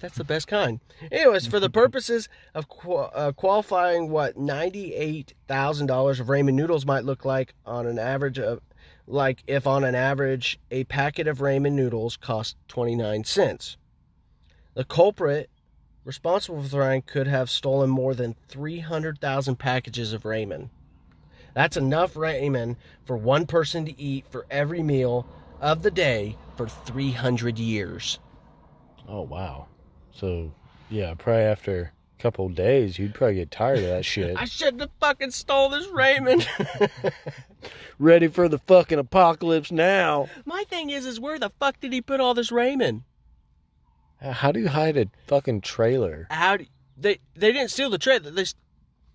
that's 0.00 0.16
the 0.16 0.24
best 0.24 0.46
kind. 0.46 0.80
Anyways, 1.10 1.46
for 1.46 1.60
the 1.60 1.70
purposes 1.70 2.28
of 2.54 2.66
uh, 2.88 3.32
qualifying 3.32 4.10
what 4.10 4.36
ninety 4.36 4.94
eight 4.94 5.34
thousand 5.48 5.86
dollars 5.86 6.20
of 6.20 6.28
ramen 6.28 6.54
noodles 6.54 6.86
might 6.86 7.04
look 7.04 7.24
like 7.24 7.54
on 7.66 7.86
an 7.86 7.98
average 7.98 8.38
of, 8.38 8.60
like 9.06 9.42
if 9.46 9.66
on 9.66 9.84
an 9.84 9.94
average 9.94 10.58
a 10.70 10.84
packet 10.84 11.26
of 11.26 11.38
ramen 11.38 11.72
noodles 11.72 12.16
cost 12.16 12.56
twenty 12.68 12.94
nine 12.94 13.24
cents. 13.24 13.76
The 14.74 14.84
culprit 14.84 15.50
responsible 16.04 16.62
for 16.62 16.68
the 16.68 17.02
could 17.06 17.26
have 17.26 17.50
stolen 17.50 17.90
more 17.90 18.14
than 18.14 18.36
three 18.48 18.80
hundred 18.80 19.20
thousand 19.20 19.56
packages 19.56 20.12
of 20.12 20.22
ramen. 20.22 20.70
That's 21.54 21.76
enough 21.76 22.14
ramen 22.14 22.76
for 23.04 23.16
one 23.16 23.46
person 23.46 23.84
to 23.86 24.00
eat 24.00 24.24
for 24.30 24.46
every 24.50 24.82
meal 24.82 25.26
of 25.60 25.82
the 25.82 25.90
day 25.90 26.36
for 26.56 26.68
300 26.68 27.58
years. 27.58 28.18
Oh 29.10 29.22
wow. 29.22 29.66
So 30.12 30.52
yeah, 30.88 31.14
probably 31.18 31.42
after 31.42 31.92
a 32.18 32.22
couple 32.22 32.46
of 32.46 32.54
days, 32.54 32.98
you'd 32.98 33.12
probably 33.12 33.34
get 33.36 33.50
tired 33.50 33.78
of 33.80 33.86
that 33.86 34.04
shit. 34.04 34.36
I 34.38 34.44
shouldn't 34.44 34.80
have 34.80 34.90
fucking 35.00 35.32
stole 35.32 35.68
this 35.68 35.86
ramen. 35.88 36.46
Ready 37.98 38.28
for 38.28 38.48
the 38.48 38.58
fucking 38.58 38.98
apocalypse 38.98 39.72
now. 39.72 40.28
My 40.44 40.64
thing 40.68 40.90
is, 40.90 41.04
is 41.04 41.18
where 41.18 41.38
the 41.38 41.50
fuck 41.58 41.80
did 41.80 41.92
he 41.92 42.00
put 42.00 42.20
all 42.20 42.34
this 42.34 42.50
ramen? 42.50 43.02
Uh, 44.22 44.32
how 44.32 44.52
do 44.52 44.60
you 44.60 44.68
hide 44.68 44.96
a 44.96 45.06
fucking 45.26 45.62
trailer? 45.62 46.26
How 46.30 46.58
do, 46.58 46.66
they 46.96 47.18
they 47.34 47.52
didn't 47.52 47.70
steal 47.70 47.90
the 47.90 47.98
trailer. 47.98 48.30
They 48.30 48.44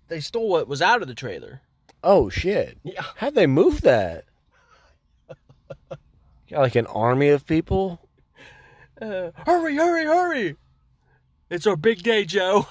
they 0.08 0.20
stole 0.20 0.50
what 0.50 0.68
was 0.68 0.82
out 0.82 1.00
of 1.00 1.08
the 1.08 1.14
trailer. 1.14 1.62
Oh 2.04 2.28
shit. 2.28 2.76
Yeah. 2.84 3.02
How'd 3.16 3.34
they 3.34 3.46
move 3.46 3.80
that? 3.80 4.24
Got 6.50 6.60
like 6.60 6.76
an 6.76 6.86
army 6.86 7.30
of 7.30 7.46
people. 7.46 8.00
Uh, 9.00 9.30
hurry, 9.44 9.76
hurry, 9.76 10.04
hurry! 10.04 10.56
It's 11.50 11.66
our 11.66 11.76
big 11.76 12.02
day, 12.02 12.24
Joe. 12.24 12.66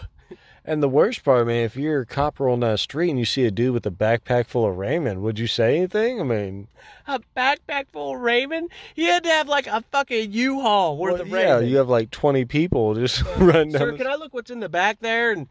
And 0.67 0.81
the 0.81 0.89
worst 0.89 1.23
part, 1.23 1.45
man, 1.45 1.63
if 1.63 1.75
you're 1.77 2.01
a 2.01 2.05
cop 2.07 2.39
rolling 2.39 2.61
down 2.61 2.71
the 2.71 2.77
street 2.79 3.11
and 3.11 3.19
you 3.19 3.25
see 3.25 3.45
a 3.45 3.51
dude 3.51 3.71
with 3.75 3.85
a 3.85 3.91
backpack 3.91 4.47
full 4.47 4.65
of 4.67 4.77
ramen, 4.77 5.17
would 5.17 5.37
you 5.37 5.45
say 5.45 5.77
anything? 5.77 6.19
I 6.19 6.23
mean, 6.23 6.67
A 7.05 7.19
backpack 7.37 7.85
full 7.91 8.15
of 8.15 8.21
ramen? 8.21 8.69
He 8.95 9.03
had 9.05 9.23
to 9.25 9.29
have 9.29 9.47
like 9.47 9.67
a 9.67 9.83
fucking 9.91 10.31
U-Haul 10.33 10.97
worth 10.97 11.13
well, 11.13 11.21
of 11.21 11.27
yeah, 11.27 11.59
ramen. 11.59 11.69
you 11.69 11.77
have 11.77 11.87
like 11.89 12.09
20 12.09 12.45
people 12.45 12.95
just 12.95 13.21
running 13.37 13.73
down. 13.73 13.79
Sir, 13.79 13.91
the- 13.91 13.97
can 13.99 14.07
I 14.07 14.15
look 14.15 14.33
what's 14.33 14.49
in 14.49 14.59
the 14.59 14.67
back 14.69 14.99
there? 15.01 15.33
And 15.33 15.47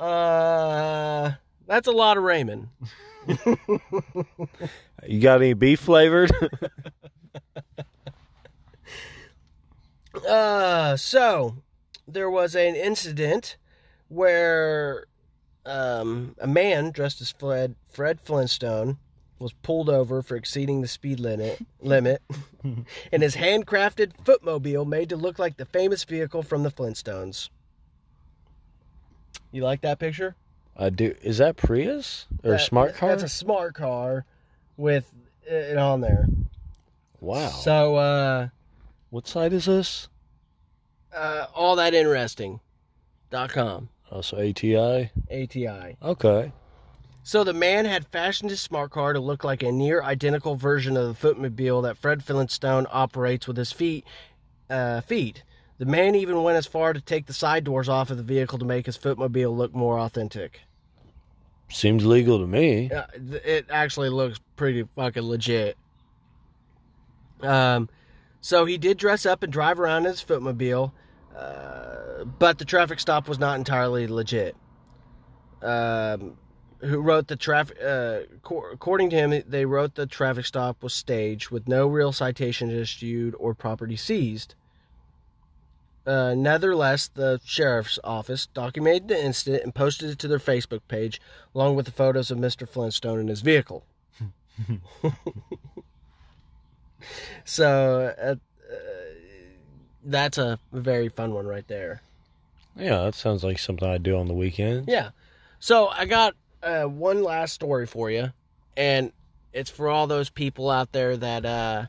uh, 0.00 1.30
that's 1.68 1.86
a 1.86 1.92
lot 1.92 2.16
of 2.18 2.24
ramen. 2.24 2.66
You 5.04 5.20
got 5.20 5.42
any 5.42 5.54
beef 5.54 5.80
flavored? 5.80 6.30
Uh, 10.26 10.96
so 10.96 11.56
there 12.06 12.30
was 12.30 12.54
an 12.54 12.74
incident 12.76 13.56
where 14.08 15.06
um, 15.66 16.34
a 16.40 16.46
man 16.46 16.90
dressed 16.90 17.20
as 17.20 17.30
Fred 17.32 17.74
Fred 17.90 18.20
Flintstone 18.20 18.98
was 19.38 19.52
pulled 19.52 19.88
over 19.88 20.22
for 20.22 20.36
exceeding 20.36 20.80
the 20.82 20.88
speed 20.88 21.18
limit 21.18 21.60
limit 21.80 22.22
in 23.12 23.20
his 23.20 23.36
handcrafted 23.36 24.12
footmobile 24.24 24.86
made 24.86 25.08
to 25.08 25.16
look 25.16 25.38
like 25.38 25.56
the 25.56 25.64
famous 25.66 26.04
vehicle 26.04 26.42
from 26.42 26.62
the 26.62 26.70
Flintstones. 26.70 27.48
You 29.50 29.62
like 29.64 29.80
that 29.82 29.98
picture? 29.98 30.34
I 30.76 30.88
do. 30.90 31.14
Is 31.22 31.38
that 31.38 31.56
Prius 31.56 32.26
or 32.42 32.52
That- 32.52 32.60
smart 32.60 32.94
car? 32.94 33.10
That's 33.10 33.22
a 33.24 33.28
smart 33.28 33.74
car 33.74 34.24
with 34.76 35.10
it 35.44 35.76
on 35.76 36.00
there. 36.00 36.26
wow. 37.20 37.48
So 37.50 37.96
uh, 37.96 38.48
what 39.10 39.26
site 39.28 39.52
is 39.52 39.66
this? 39.66 40.08
Uh, 41.14 41.46
all 41.54 41.76
that 41.76 41.94
interesting. 41.94 42.60
Dot 43.30 43.50
com 43.50 43.88
Oh, 44.10 44.20
so 44.20 44.36
ATI. 44.36 45.10
ATI. 45.30 45.96
Okay. 46.02 46.52
So 47.22 47.44
the 47.44 47.54
man 47.54 47.84
had 47.86 48.06
fashioned 48.08 48.50
his 48.50 48.60
smart 48.60 48.90
car 48.90 49.12
to 49.14 49.20
look 49.20 49.42
like 49.44 49.62
a 49.62 49.72
near 49.72 50.02
identical 50.02 50.54
version 50.56 50.96
of 50.96 51.18
the 51.18 51.28
footmobile 51.34 51.82
that 51.84 51.96
Fred 51.96 52.22
Flintstone 52.22 52.86
operates 52.90 53.46
with 53.46 53.56
his 53.56 53.72
feet. 53.72 54.04
Uh, 54.68 55.00
feet. 55.00 55.42
The 55.78 55.86
man 55.86 56.14
even 56.14 56.42
went 56.42 56.58
as 56.58 56.66
far 56.66 56.92
to 56.92 57.00
take 57.00 57.26
the 57.26 57.32
side 57.32 57.64
doors 57.64 57.88
off 57.88 58.10
of 58.10 58.16
the 58.16 58.22
vehicle 58.22 58.58
to 58.58 58.64
make 58.64 58.86
his 58.86 58.98
footmobile 58.98 59.56
look 59.56 59.74
more 59.74 59.98
authentic. 59.98 60.60
Seems 61.70 62.04
legal 62.04 62.38
to 62.38 62.46
me. 62.46 62.90
Uh, 62.90 63.04
it 63.44 63.66
actually 63.70 64.10
looks 64.10 64.38
pretty 64.56 64.84
fucking 64.94 65.22
legit. 65.22 65.76
Um, 67.40 67.88
so 68.40 68.64
he 68.66 68.76
did 68.78 68.98
dress 68.98 69.24
up 69.24 69.42
and 69.42 69.52
drive 69.52 69.80
around 69.80 70.04
in 70.04 70.12
his 70.12 70.22
footmobile, 70.22 70.92
uh, 71.36 72.24
but 72.24 72.58
the 72.58 72.64
traffic 72.64 73.00
stop 73.00 73.28
was 73.28 73.38
not 73.38 73.58
entirely 73.58 74.06
legit. 74.06 74.56
Um, 75.62 76.36
who 76.80 77.00
wrote 77.00 77.28
the 77.28 77.36
traffic? 77.36 77.78
Uh, 77.82 78.20
co- 78.42 78.64
according 78.72 79.10
to 79.10 79.16
him, 79.16 79.42
they 79.46 79.64
wrote 79.64 79.94
the 79.94 80.06
traffic 80.06 80.46
stop 80.46 80.82
was 80.82 80.92
staged 80.92 81.50
with 81.50 81.68
no 81.68 81.86
real 81.86 82.12
citation 82.12 82.70
issued 82.70 83.34
or 83.38 83.54
property 83.54 83.96
seized. 83.96 84.54
Uh, 86.04 86.34
nevertheless, 86.36 87.08
the 87.08 87.40
sheriff's 87.44 87.98
office 88.02 88.46
documented 88.46 89.06
the 89.06 89.24
incident 89.24 89.62
and 89.62 89.72
posted 89.72 90.10
it 90.10 90.18
to 90.18 90.26
their 90.26 90.40
Facebook 90.40 90.80
page, 90.88 91.20
along 91.54 91.76
with 91.76 91.86
the 91.86 91.92
photos 91.92 92.32
of 92.32 92.38
Mr. 92.38 92.68
Flintstone 92.68 93.20
and 93.20 93.28
his 93.28 93.40
vehicle. 93.40 93.84
so 97.44 98.14
that's 100.04 100.38
a 100.38 100.58
very 100.72 101.08
fun 101.08 101.32
one 101.34 101.46
right 101.46 101.66
there. 101.68 102.02
Yeah, 102.76 103.02
that 103.02 103.14
sounds 103.14 103.44
like 103.44 103.58
something 103.58 103.88
I 103.88 103.98
do 103.98 104.16
on 104.16 104.28
the 104.28 104.34
weekend. 104.34 104.88
Yeah. 104.88 105.10
So 105.60 105.88
I 105.88 106.06
got 106.06 106.34
uh, 106.62 106.84
one 106.84 107.22
last 107.22 107.52
story 107.52 107.86
for 107.86 108.10
you, 108.10 108.32
and 108.76 109.12
it's 109.52 109.70
for 109.70 109.88
all 109.88 110.06
those 110.06 110.30
people 110.30 110.70
out 110.70 110.92
there 110.92 111.16
that 111.16 111.44
uh, 111.44 111.86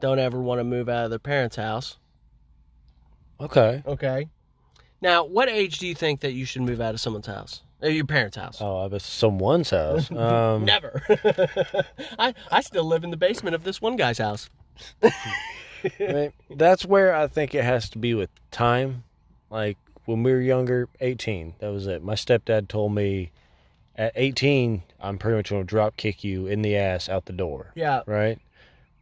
don't 0.00 0.18
ever 0.18 0.40
want 0.40 0.58
to 0.60 0.64
move 0.64 0.88
out 0.88 1.04
of 1.04 1.10
their 1.10 1.18
parents' 1.18 1.56
house. 1.56 1.96
Okay. 3.40 3.82
Okay. 3.86 4.28
Now, 5.00 5.24
what 5.24 5.48
age 5.48 5.78
do 5.78 5.86
you 5.86 5.94
think 5.94 6.20
that 6.20 6.32
you 6.32 6.44
should 6.44 6.62
move 6.62 6.80
out 6.80 6.94
of 6.94 7.00
someone's 7.00 7.26
house? 7.26 7.62
Or 7.82 7.90
your 7.90 8.06
parents' 8.06 8.36
house? 8.36 8.58
Oh, 8.60 8.78
I 8.78 8.86
was 8.86 9.02
someone's 9.04 9.70
house. 9.70 10.10
Um, 10.10 10.64
Never. 10.64 11.02
I 12.18 12.34
I 12.50 12.60
still 12.62 12.84
live 12.84 13.04
in 13.04 13.10
the 13.10 13.16
basement 13.16 13.54
of 13.54 13.64
this 13.64 13.82
one 13.82 13.96
guy's 13.96 14.18
house. 14.18 14.48
I 16.00 16.12
mean, 16.12 16.32
that's 16.50 16.84
where 16.84 17.14
I 17.14 17.26
think 17.26 17.54
it 17.54 17.64
has 17.64 17.88
to 17.90 17.98
be 17.98 18.14
with 18.14 18.30
time. 18.50 19.04
Like 19.50 19.78
when 20.04 20.22
we 20.22 20.32
were 20.32 20.40
younger, 20.40 20.88
18, 21.00 21.54
that 21.58 21.72
was 21.72 21.86
it. 21.86 22.02
My 22.02 22.14
stepdad 22.14 22.68
told 22.68 22.94
me 22.94 23.30
at 23.96 24.12
18, 24.14 24.82
I'm 25.00 25.18
pretty 25.18 25.36
much 25.36 25.50
going 25.50 25.62
to 25.62 25.66
drop 25.66 25.96
kick 25.96 26.24
you 26.24 26.46
in 26.46 26.62
the 26.62 26.76
ass 26.76 27.08
out 27.08 27.26
the 27.26 27.32
door. 27.32 27.72
Yeah. 27.74 28.02
Right? 28.06 28.38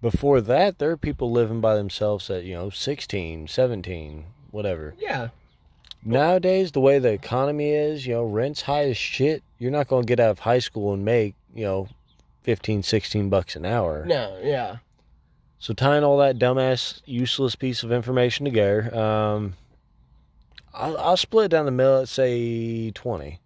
Before 0.01 0.41
that, 0.41 0.79
there 0.79 0.91
are 0.91 0.97
people 0.97 1.31
living 1.31 1.61
by 1.61 1.77
themselves 1.77 2.29
at, 2.29 2.45
you 2.45 2.55
know, 2.55 2.71
16, 2.71 3.47
17, 3.47 4.25
whatever. 4.51 4.95
Yeah. 4.99 5.29
Nowadays, 6.05 6.73
the 6.73 6.81
way 6.81 6.99
the 6.99 7.13
economy 7.13 7.71
is, 7.71 8.07
you 8.07 8.15
know, 8.15 8.25
rent's 8.25 8.63
high 8.63 8.89
as 8.89 8.97
shit. 8.97 9.45
You're 9.59 9.71
not 9.71 9.87
going 9.87 10.03
to 10.03 10.07
get 10.07 10.19
out 10.19 10.31
of 10.31 10.41
high 10.41 10.59
school 10.59 10.93
and 10.93 11.05
make, 11.05 11.37
you 11.55 11.65
know, 11.65 11.89
15, 12.43 12.83
16 12.83 13.31
bucks 13.31 13.55
an 13.55 13.65
hour. 13.65 14.05
No. 14.05 14.37
Yeah. 14.43 14.79
So 15.63 15.73
tying 15.73 16.03
all 16.03 16.19
that 16.19 16.39
dumbass, 16.41 17.01
useless 17.05 17.55
piece 17.55 17.85
of 17.85 17.93
information 17.93 18.45
together, 18.45 18.93
um, 18.99 19.55
I'll, 20.75 20.99
I'll 20.99 21.17
split 21.17 21.45
it 21.45 21.49
down 21.51 21.67
the 21.67 21.71
middle 21.71 22.01
at 22.01 22.09
say 22.09 22.91
twenty. 22.91 23.39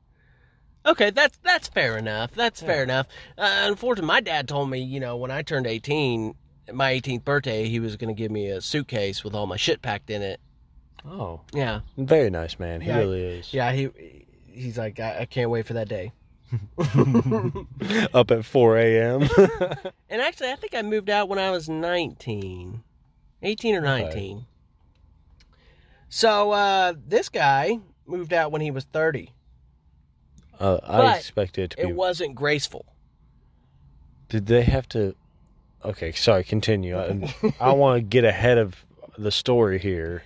Okay, 0.87 1.11
that's 1.11 1.37
that's 1.44 1.68
fair 1.68 1.98
enough. 1.98 2.31
That's 2.33 2.62
Yeah. 2.62 2.68
fair 2.68 2.83
enough. 2.85 3.07
Uh, 3.37 3.64
unfortunately, 3.66 4.07
my 4.07 4.22
dad 4.22 4.48
told 4.48 4.70
me, 4.70 4.79
you 4.81 4.98
know, 4.98 5.18
when 5.18 5.31
I 5.31 5.42
turned 5.42 5.66
eighteen, 5.66 6.35
my 6.72 6.90
18th 6.94 7.22
birthday, 7.22 7.68
he 7.68 7.81
was 7.81 7.96
going 7.98 8.09
to 8.09 8.18
give 8.18 8.31
me 8.31 8.48
a 8.48 8.62
suitcase 8.62 9.22
with 9.22 9.35
all 9.35 9.46
my 9.46 9.57
shit 9.59 9.83
packed 9.83 10.09
in 10.09 10.22
it. 10.22 10.40
Oh, 11.05 11.42
Yeah. 11.52 11.81
very 11.98 12.31
nice 12.31 12.59
man. 12.59 12.81
He 12.81 12.88
Yeah, 12.88 12.98
really 12.98 13.20
is. 13.24 13.52
Yeah. 13.52 13.72
He 13.72 13.90
he's 14.50 14.79
like, 14.79 14.98
I, 15.00 15.18
I 15.20 15.24
can't 15.26 15.50
wait 15.50 15.66
for 15.66 15.74
that 15.74 15.88
day. 15.88 16.12
Up 18.14 18.30
at 18.30 18.44
four 18.44 18.76
a.m. 18.78 19.22
And 20.09 20.22
actually, 20.22 20.50
I 20.50 20.56
think 20.56 20.74
I 20.74 20.82
moved 20.82 21.11
out 21.11 21.28
when 21.28 21.38
I 21.38 21.50
was 21.50 21.68
19. 21.68 22.82
18 23.42 23.74
or 23.74 23.80
19. 23.80 24.46
So, 26.09 26.52
uh, 26.52 26.94
this 27.06 27.28
guy 27.28 27.78
moved 28.06 28.32
out 28.32 28.52
when 28.52 28.61
he 28.62 28.70
was 28.70 28.85
30. 28.85 29.32
uh, 30.61 30.78
I 30.85 30.96
But 30.98 31.16
expected 31.18 31.62
it 31.64 31.70
to 31.70 31.76
be. 31.78 31.82
It 31.90 31.96
wasn't 31.96 32.35
graceful. 32.35 32.87
Did 34.28 34.46
they 34.46 34.62
have 34.62 34.88
to? 34.90 35.14
Okay, 35.85 36.12
sorry. 36.12 36.44
Continue. 36.44 36.96
I, 36.98 37.35
I 37.61 37.72
want 37.74 37.98
to 37.98 38.00
get 38.02 38.24
ahead 38.24 38.59
of 38.59 38.85
the 39.18 39.30
story 39.30 39.78
here. 39.78 40.22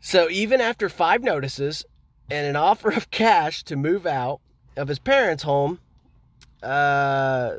So, 0.00 0.28
even 0.30 0.60
after 0.60 0.88
five 0.88 1.22
notices 1.22 1.84
and 2.30 2.46
an 2.46 2.56
offer 2.56 2.90
of 2.90 3.10
cash 3.10 3.62
to 3.64 3.76
move 3.76 4.06
out 4.06 4.40
of 4.78 4.88
his 4.88 4.98
parents' 4.98 5.42
home, 5.42 5.80
uh, 6.62 7.56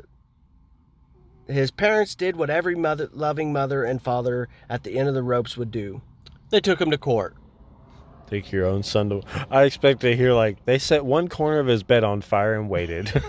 his 1.46 1.70
parents 1.70 2.14
did 2.14 2.36
what 2.36 2.50
every 2.50 2.74
mother, 2.74 3.08
loving 3.12 3.52
mother 3.52 3.84
and 3.84 4.00
father 4.02 4.48
at 4.68 4.82
the 4.82 4.98
end 4.98 5.08
of 5.08 5.14
the 5.14 5.22
ropes 5.22 5.56
would 5.56 5.70
do. 5.70 6.00
They 6.50 6.60
took 6.60 6.80
him 6.80 6.90
to 6.90 6.98
court. 6.98 7.36
Take 8.26 8.52
your 8.52 8.66
own 8.66 8.82
son 8.84 9.08
to. 9.10 9.22
I 9.50 9.64
expect 9.64 10.00
to 10.02 10.16
hear 10.16 10.32
like 10.32 10.64
they 10.64 10.78
set 10.78 11.04
one 11.04 11.28
corner 11.28 11.58
of 11.58 11.66
his 11.66 11.82
bed 11.82 12.04
on 12.04 12.20
fire 12.20 12.54
and 12.54 12.70
waited. 12.70 13.12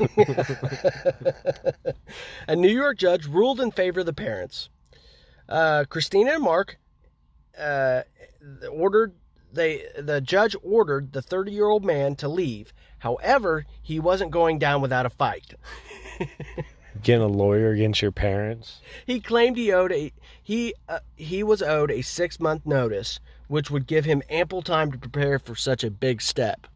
a 2.48 2.56
New 2.56 2.70
York 2.70 3.00
judge 3.00 3.26
ruled 3.26 3.60
in 3.60 3.72
favor 3.72 4.02
of 4.02 4.06
the 4.06 4.14
parents. 4.14 4.70
Uh, 5.50 5.86
Christina 5.90 6.34
and 6.34 6.44
Mark 6.44 6.78
uh, 7.60 8.02
ordered 8.72 9.14
they 9.54 9.86
the 9.98 10.22
judge 10.22 10.56
ordered 10.64 11.14
the 11.14 11.22
30 11.22 11.52
year 11.52 11.68
old 11.68 11.84
man 11.84 12.16
to 12.18 12.28
leave. 12.28 12.72
However, 13.02 13.66
he 13.82 14.00
wasn't 14.00 14.30
going 14.30 14.60
down 14.60 14.80
without 14.80 15.08
a 15.08 15.10
fight. 15.10 15.56
Getting 17.02 17.24
a 17.24 17.28
lawyer 17.28 17.72
against 17.72 18.00
your 18.00 18.12
parents. 18.12 18.80
He 19.08 19.20
claimed 19.20 19.58
he 19.58 19.72
owed 19.72 19.92
a 19.92 20.14
he 20.44 20.76
uh, 20.88 21.00
he 21.16 21.42
was 21.42 21.64
owed 21.64 21.90
a 21.90 22.04
six 22.04 22.40
month 22.40 22.64
notice, 22.64 23.20
which 23.48 23.72
would 23.72 23.88
give 23.88 24.06
him 24.06 24.22
ample 24.30 24.62
time 24.62 24.92
to 24.92 25.00
prepare 25.00 25.40
for 25.40 25.56
such 25.56 25.84
a 25.84 25.90
big 25.90 26.22
step. 26.22 26.68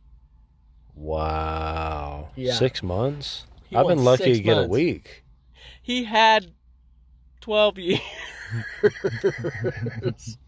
Wow. 0.96 2.30
Yeah. 2.36 2.56
Six 2.56 2.82
months? 2.82 3.46
He 3.70 3.76
I've 3.76 3.88
been 3.88 4.04
lucky 4.04 4.34
to 4.34 4.40
get 4.40 4.58
a 4.58 4.68
week. 4.68 5.24
He 5.80 6.06
had 6.06 6.52
12 7.42 7.78
years. 7.78 8.00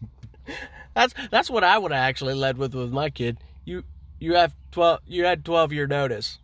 that's 0.94 1.14
that's 1.30 1.48
what 1.48 1.62
I 1.62 1.78
would 1.78 1.92
have 1.92 2.02
actually 2.02 2.34
led 2.34 2.58
with 2.58 2.74
with 2.74 2.90
my 2.90 3.10
kid. 3.10 3.38
You 3.64 3.84
you 4.18 4.34
have 4.34 4.54
12 4.72 5.00
you 5.06 5.24
had 5.24 5.44
12 5.44 5.72
year 5.72 5.86
notice. 5.86 6.38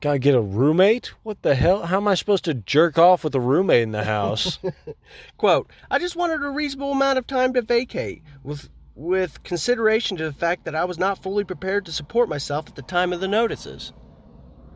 Gotta 0.00 0.20
get 0.20 0.34
a 0.34 0.40
roommate? 0.40 1.12
What 1.24 1.42
the 1.42 1.56
hell? 1.56 1.86
How 1.86 1.96
am 1.96 2.06
I 2.06 2.14
supposed 2.14 2.44
to 2.44 2.54
jerk 2.54 2.98
off 2.98 3.24
with 3.24 3.34
a 3.34 3.40
roommate 3.40 3.82
in 3.82 3.90
the 3.90 4.04
house? 4.04 4.60
Quote, 5.38 5.68
I 5.90 5.98
just 5.98 6.14
wanted 6.14 6.44
a 6.44 6.50
reasonable 6.50 6.92
amount 6.92 7.18
of 7.18 7.26
time 7.26 7.52
to 7.54 7.62
vacate 7.62 8.22
with 8.44 8.68
with 8.94 9.42
consideration 9.44 10.16
to 10.16 10.24
the 10.24 10.32
fact 10.32 10.64
that 10.64 10.74
I 10.74 10.84
was 10.84 10.98
not 10.98 11.22
fully 11.22 11.44
prepared 11.44 11.84
to 11.86 11.92
support 11.92 12.28
myself 12.28 12.68
at 12.68 12.74
the 12.74 12.82
time 12.82 13.12
of 13.12 13.20
the 13.20 13.28
notices. 13.28 13.92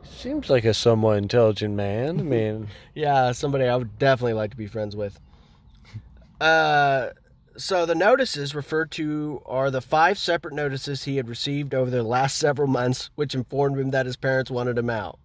Seems 0.05 0.49
like 0.51 0.65
a 0.65 0.75
somewhat 0.75 1.19
intelligent 1.19 1.75
man. 1.75 2.21
I 2.21 2.23
mean, 2.25 2.69
Yeah, 2.95 3.33
somebody 3.33 3.65
I 3.65 3.77
would 3.77 3.99
definitely 3.99 4.35
like 4.35 4.51
to 4.53 4.57
be 4.57 4.67
friends 4.67 4.97
with. 4.97 5.21
Uh, 6.41 7.11
so 7.57 7.87
the 7.87 7.95
notices 7.95 8.55
referred 8.55 8.91
to 8.93 9.43
are 9.47 9.71
the 9.71 9.81
five 9.81 10.19
separate 10.19 10.55
notices 10.55 11.05
he 11.05 11.17
had 11.17 11.29
received 11.29 11.75
over 11.75 11.91
the 11.91 12.03
last 12.03 12.39
several 12.39 12.69
months, 12.69 13.11
which 13.15 13.35
informed 13.35 13.79
him 13.79 13.91
that 13.91 14.07
his 14.07 14.17
parents 14.17 14.51
wanted 14.51 14.79
him 14.79 14.91
out. 14.91 15.19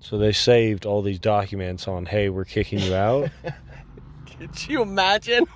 so 0.00 0.18
they 0.18 0.32
saved 0.32 0.86
all 0.86 1.02
these 1.02 1.18
documents 1.18 1.88
on, 1.88 2.06
hey, 2.06 2.28
we're 2.28 2.44
kicking 2.44 2.78
you 2.78 2.94
out. 2.94 3.30
Could 4.38 4.68
you 4.68 4.82
imagine? 4.82 5.46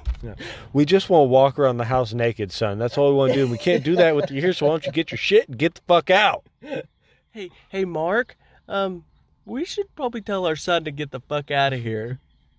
we 0.73 0.85
just 0.85 1.09
want 1.11 1.25
to 1.25 1.29
walk 1.31 1.59
around 1.59 1.77
the 1.77 1.85
house 1.85 2.13
naked, 2.15 2.51
son. 2.51 2.79
That's 2.79 2.97
all 2.99 3.11
we 3.11 3.17
want 3.17 3.33
to 3.33 3.39
do. 3.39 3.51
We 3.51 3.59
can't 3.59 3.85
do 3.85 3.97
that 3.97 4.17
with 4.17 4.31
you 4.31 4.41
here, 4.41 4.53
so 4.53 4.67
why 4.67 4.73
don't 4.73 4.87
you 4.87 4.93
get 4.93 5.11
your 5.11 5.19
shit 5.19 5.49
and 5.49 5.59
get 5.59 5.75
the 5.75 5.83
fuck 5.87 6.11
out? 6.11 6.45
Hey, 7.33 7.53
hey, 7.69 7.85
Mark. 7.85 8.37
Um, 8.69 9.05
we 9.45 9.65
should 9.65 9.95
probably 9.95 10.21
tell 10.21 10.47
our 10.47 10.57
son 10.57 10.83
to 10.83 10.91
get 10.91 11.13
the 11.13 11.21
fuck 11.21 11.53
out 11.53 11.73
of 11.73 11.81
here. 11.81 12.19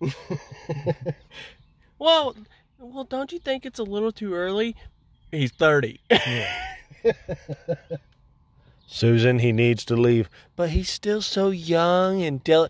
well, 2.02 2.34
well, 2.80 3.04
don't 3.04 3.30
you 3.30 3.38
think 3.38 3.64
it's 3.64 3.78
a 3.78 3.84
little 3.84 4.10
too 4.10 4.34
early? 4.34 4.74
He's 5.30 5.52
thirty. 5.52 6.00
Susan, 8.86 9.38
he 9.38 9.52
needs 9.52 9.84
to 9.86 9.96
leave, 9.96 10.28
but 10.56 10.70
he's 10.70 10.90
still 10.90 11.22
so 11.22 11.50
young 11.50 12.22
and 12.22 12.44
del- 12.44 12.68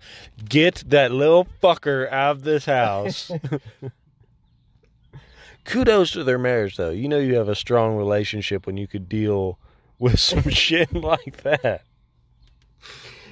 get 0.48 0.84
that 0.86 1.10
little 1.10 1.48
fucker 1.62 2.08
out 2.12 2.36
of 2.36 2.42
this 2.44 2.66
house. 2.66 3.32
Kudos 5.64 6.12
to 6.12 6.22
their 6.24 6.38
marriage, 6.38 6.76
though. 6.76 6.90
You 6.90 7.08
know 7.08 7.18
you 7.18 7.36
have 7.36 7.48
a 7.48 7.54
strong 7.54 7.96
relationship 7.96 8.66
when 8.66 8.76
you 8.76 8.86
could 8.86 9.08
deal 9.08 9.58
with 9.98 10.20
some 10.20 10.48
shit 10.50 10.92
like 10.92 11.42
that. 11.42 11.82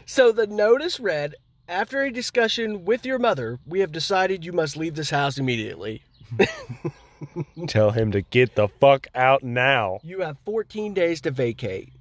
So 0.06 0.32
the 0.32 0.46
notice 0.46 0.98
read 0.98 1.34
After 1.70 2.02
a 2.02 2.11
discussion 2.11 2.85
with 2.85 3.06
your 3.06 3.20
mother, 3.20 3.61
we 3.64 3.78
have 3.78 3.92
decided 3.92 4.44
you 4.44 4.52
must 4.52 4.76
leave 4.76 4.96
this 4.96 5.11
house 5.11 5.38
immediately. 5.38 6.02
Tell 7.68 7.92
him 7.92 8.11
to 8.11 8.22
get 8.22 8.56
the 8.56 8.66
fuck 8.66 9.06
out 9.14 9.44
now. 9.44 10.00
You 10.02 10.22
have 10.22 10.37
14 10.44 10.94
days 10.94 11.20
to 11.20 11.30
vacate. 11.30 11.92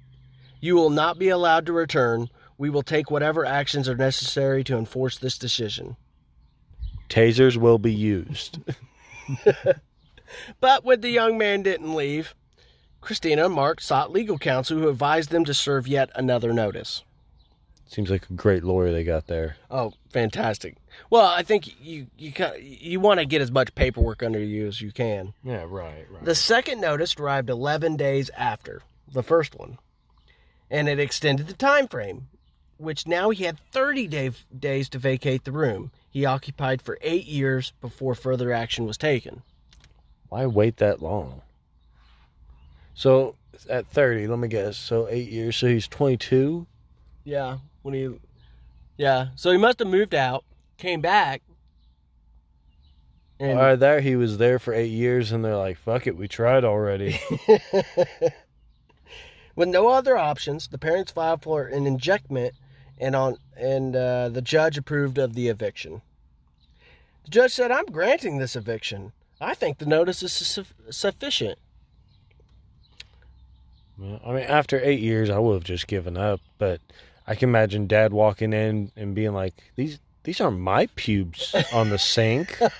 You 0.60 0.74
will 0.74 0.90
not 0.90 1.20
be 1.20 1.28
allowed 1.28 1.66
to 1.66 1.72
return. 1.72 2.28
We 2.58 2.68
will 2.68 2.82
take 2.82 3.12
whatever 3.12 3.46
actions 3.46 3.88
are 3.88 3.94
necessary 3.94 4.64
to 4.64 4.76
enforce 4.76 5.18
this 5.18 5.38
decision. 5.38 5.96
Tasers 7.08 7.56
will 7.56 7.78
be 7.78 7.94
used. 7.94 8.58
But 10.60 10.84
when 10.84 11.00
the 11.00 11.10
young 11.10 11.38
man 11.38 11.62
didn't 11.62 11.94
leave, 11.94 12.34
Christina 13.00 13.46
and 13.46 13.54
Mark 13.54 13.80
sought 13.80 14.12
legal 14.12 14.38
counsel 14.38 14.78
who 14.78 14.88
advised 14.88 15.30
them 15.30 15.44
to 15.44 15.54
serve 15.54 15.88
yet 15.88 16.10
another 16.14 16.52
notice. 16.52 17.02
Seems 17.90 18.08
like 18.08 18.30
a 18.30 18.34
great 18.34 18.62
lawyer 18.62 18.92
they 18.92 19.02
got 19.02 19.26
there. 19.26 19.56
Oh, 19.68 19.94
fantastic. 20.10 20.76
Well, 21.10 21.26
I 21.26 21.42
think 21.42 21.66
you 21.82 22.06
you 22.16 22.32
you 22.60 23.00
want 23.00 23.18
to 23.18 23.26
get 23.26 23.42
as 23.42 23.50
much 23.50 23.74
paperwork 23.74 24.22
under 24.22 24.38
you 24.38 24.68
as 24.68 24.80
you 24.80 24.92
can. 24.92 25.34
Yeah, 25.42 25.64
right, 25.66 26.06
right. 26.08 26.24
The 26.24 26.36
second 26.36 26.80
notice 26.80 27.16
arrived 27.16 27.50
11 27.50 27.96
days 27.96 28.30
after 28.36 28.82
the 29.12 29.24
first 29.24 29.56
one, 29.56 29.78
and 30.70 30.88
it 30.88 31.00
extended 31.00 31.48
the 31.48 31.54
time 31.54 31.88
frame, 31.88 32.28
which 32.76 33.08
now 33.08 33.30
he 33.30 33.42
had 33.42 33.58
30 33.72 34.06
day, 34.06 34.30
days 34.56 34.88
to 34.90 34.98
vacate 35.00 35.42
the 35.42 35.50
room 35.50 35.90
he 36.08 36.24
occupied 36.24 36.82
for 36.82 36.96
eight 37.02 37.26
years 37.26 37.72
before 37.80 38.14
further 38.14 38.52
action 38.52 38.86
was 38.86 38.98
taken. 38.98 39.42
Why 40.28 40.46
wait 40.46 40.76
that 40.76 41.02
long? 41.02 41.42
So 42.94 43.34
at 43.68 43.88
30, 43.88 44.28
let 44.28 44.38
me 44.38 44.46
guess. 44.46 44.76
So 44.76 45.08
eight 45.08 45.28
years. 45.28 45.56
So 45.56 45.66
he's 45.66 45.88
22. 45.88 46.68
Yeah, 47.24 47.58
when 47.82 47.94
he, 47.94 48.10
yeah, 48.96 49.28
so 49.36 49.50
he 49.50 49.58
must 49.58 49.78
have 49.78 49.88
moved 49.88 50.14
out, 50.14 50.44
came 50.78 51.00
back, 51.00 51.42
and 53.40 53.58
All 53.58 53.64
right, 53.64 53.76
there 53.76 54.02
he 54.02 54.16
was 54.16 54.36
there 54.36 54.58
for 54.58 54.74
eight 54.74 54.90
years, 54.90 55.32
and 55.32 55.42
they're 55.42 55.56
like, 55.56 55.78
"Fuck 55.78 56.06
it, 56.06 56.14
we 56.14 56.28
tried 56.28 56.62
already." 56.62 57.18
With 59.56 59.68
no 59.68 59.88
other 59.88 60.18
options, 60.18 60.68
the 60.68 60.76
parents 60.76 61.12
filed 61.12 61.42
for 61.42 61.66
an 61.66 61.86
injectment, 61.86 62.52
and 62.98 63.16
on 63.16 63.38
and 63.56 63.96
uh, 63.96 64.28
the 64.28 64.42
judge 64.42 64.76
approved 64.76 65.16
of 65.16 65.32
the 65.32 65.48
eviction. 65.48 66.02
The 67.24 67.30
judge 67.30 67.52
said, 67.52 67.70
"I'm 67.70 67.86
granting 67.86 68.36
this 68.36 68.56
eviction. 68.56 69.12
I 69.40 69.54
think 69.54 69.78
the 69.78 69.86
notice 69.86 70.22
is 70.22 70.34
su- 70.34 70.64
sufficient." 70.90 71.58
Well, 73.96 74.20
I 74.22 74.32
mean, 74.32 74.44
after 74.44 74.78
eight 74.82 75.00
years, 75.00 75.30
I 75.30 75.38
would 75.38 75.54
have 75.54 75.64
just 75.64 75.86
given 75.86 76.18
up. 76.18 76.42
But 76.58 76.82
I 77.26 77.34
can 77.34 77.48
imagine 77.48 77.86
Dad 77.86 78.12
walking 78.12 78.52
in 78.52 78.92
and 78.96 79.14
being 79.14 79.32
like, 79.32 79.54
"These 79.76 80.00
these 80.22 80.40
aren't 80.40 80.60
my 80.60 80.86
pubes 80.94 81.54
on 81.72 81.90
the 81.90 81.98
sink." 81.98 82.58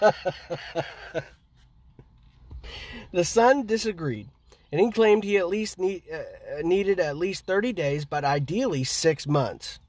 The 3.12 3.24
son 3.24 3.66
disagreed, 3.66 4.29
and 4.70 4.81
he 4.81 4.90
claimed 4.92 5.24
he 5.24 5.37
at 5.37 5.48
least 5.48 5.79
need, 5.79 6.05
uh, 6.12 6.22
needed 6.62 7.00
at 7.00 7.16
least 7.16 7.44
30 7.44 7.72
days, 7.72 8.05
but 8.05 8.24
ideally 8.24 8.85
six 8.85 9.26
months. 9.26 9.81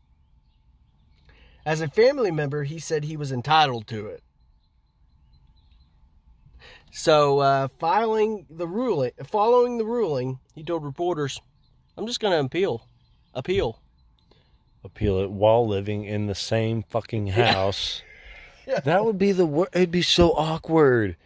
As 1.64 1.82
a 1.82 1.88
family 1.88 2.32
member, 2.32 2.64
he 2.64 2.80
said 2.80 3.04
he 3.04 3.18
was 3.18 3.32
entitled 3.32 3.86
to 3.88 4.08
it. 4.08 4.24
So, 6.92 7.40
uh, 7.40 7.68
filing 7.80 8.48
the 8.50 8.68
ruling, 8.68 9.12
following 9.24 9.78
the 9.78 9.86
ruling, 9.86 10.40
he 10.56 10.64
told 10.64 10.84
reporters, 10.84 11.40
"I'm 11.96 12.08
just 12.08 12.20
going 12.20 12.34
to 12.34 12.46
appeal, 12.46 12.88
appeal." 13.36 13.80
Appeal 14.84 15.20
it 15.20 15.32
while 15.32 15.68
living 15.68 16.06
in 16.06 16.28
the 16.28 16.36
same 16.36 16.84
fucking 16.84 17.28
house. 17.28 18.02
Yeah. 18.68 18.80
That 18.82 19.04
would 19.04 19.18
be 19.18 19.32
the 19.32 19.48
wor 19.48 19.68
It'd 19.74 19.90
be 19.90 20.04
so 20.04 20.34
awkward. 20.34 21.18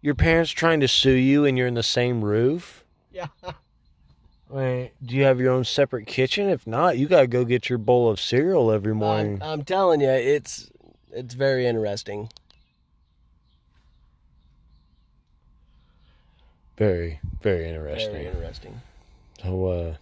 Your 0.00 0.14
parents 0.14 0.52
trying 0.52 0.78
to 0.80 0.88
sue 0.88 1.10
you, 1.10 1.44
and 1.44 1.58
you're 1.58 1.66
in 1.66 1.74
the 1.74 1.82
same 1.82 2.24
roof. 2.24 2.84
Yeah. 3.12 3.26
Wait, 4.48 4.92
do 5.04 5.16
you 5.16 5.24
have 5.24 5.40
your 5.40 5.52
own 5.52 5.64
separate 5.64 6.06
kitchen? 6.06 6.48
If 6.48 6.64
not, 6.64 6.96
you 6.96 7.08
gotta 7.08 7.26
go 7.26 7.44
get 7.44 7.68
your 7.68 7.78
bowl 7.78 8.08
of 8.08 8.20
cereal 8.20 8.70
every 8.70 8.94
morning. 8.94 9.42
I'm, 9.42 9.60
I'm 9.60 9.64
telling 9.64 10.00
you, 10.00 10.08
it's 10.08 10.70
it's 11.10 11.34
very 11.34 11.66
interesting. 11.66 12.30
very, 16.76 17.20
very 17.42 17.68
interesting. 17.68 18.12
Very 18.12 18.26
interesting. 18.26 18.80
So, 19.42 19.66
uh, 19.66 19.94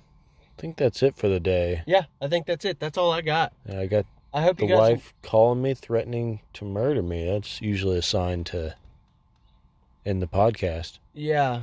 I 0.57 0.61
think 0.61 0.77
that's 0.77 1.03
it 1.03 1.17
for 1.17 1.29
the 1.29 1.41
day. 1.41 1.83
Yeah, 1.87 2.05
I 2.21 2.29
think 2.29 2.47
that's 2.47 2.65
it. 2.65 2.79
That's 2.79 2.97
all 2.97 3.11
I 3.11 3.23
got. 3.23 3.53
I 3.69 3.87
got 3.87 4.07
I 4.33 4.43
hope 4.43 4.59
the 4.59 4.67
wife 4.67 5.13
calling 5.23 5.63
me, 5.63 5.75
threatening 5.75 6.41
to 6.55 6.65
murder 6.65 7.03
me. 7.03 7.25
That's 7.25 7.61
usually 7.61 7.99
a 7.99 8.03
sign 8.03 8.45
to 8.45 8.75
end 10.07 10.23
the 10.23 10.27
podcast. 10.27 10.99
Yeah, 11.13 11.63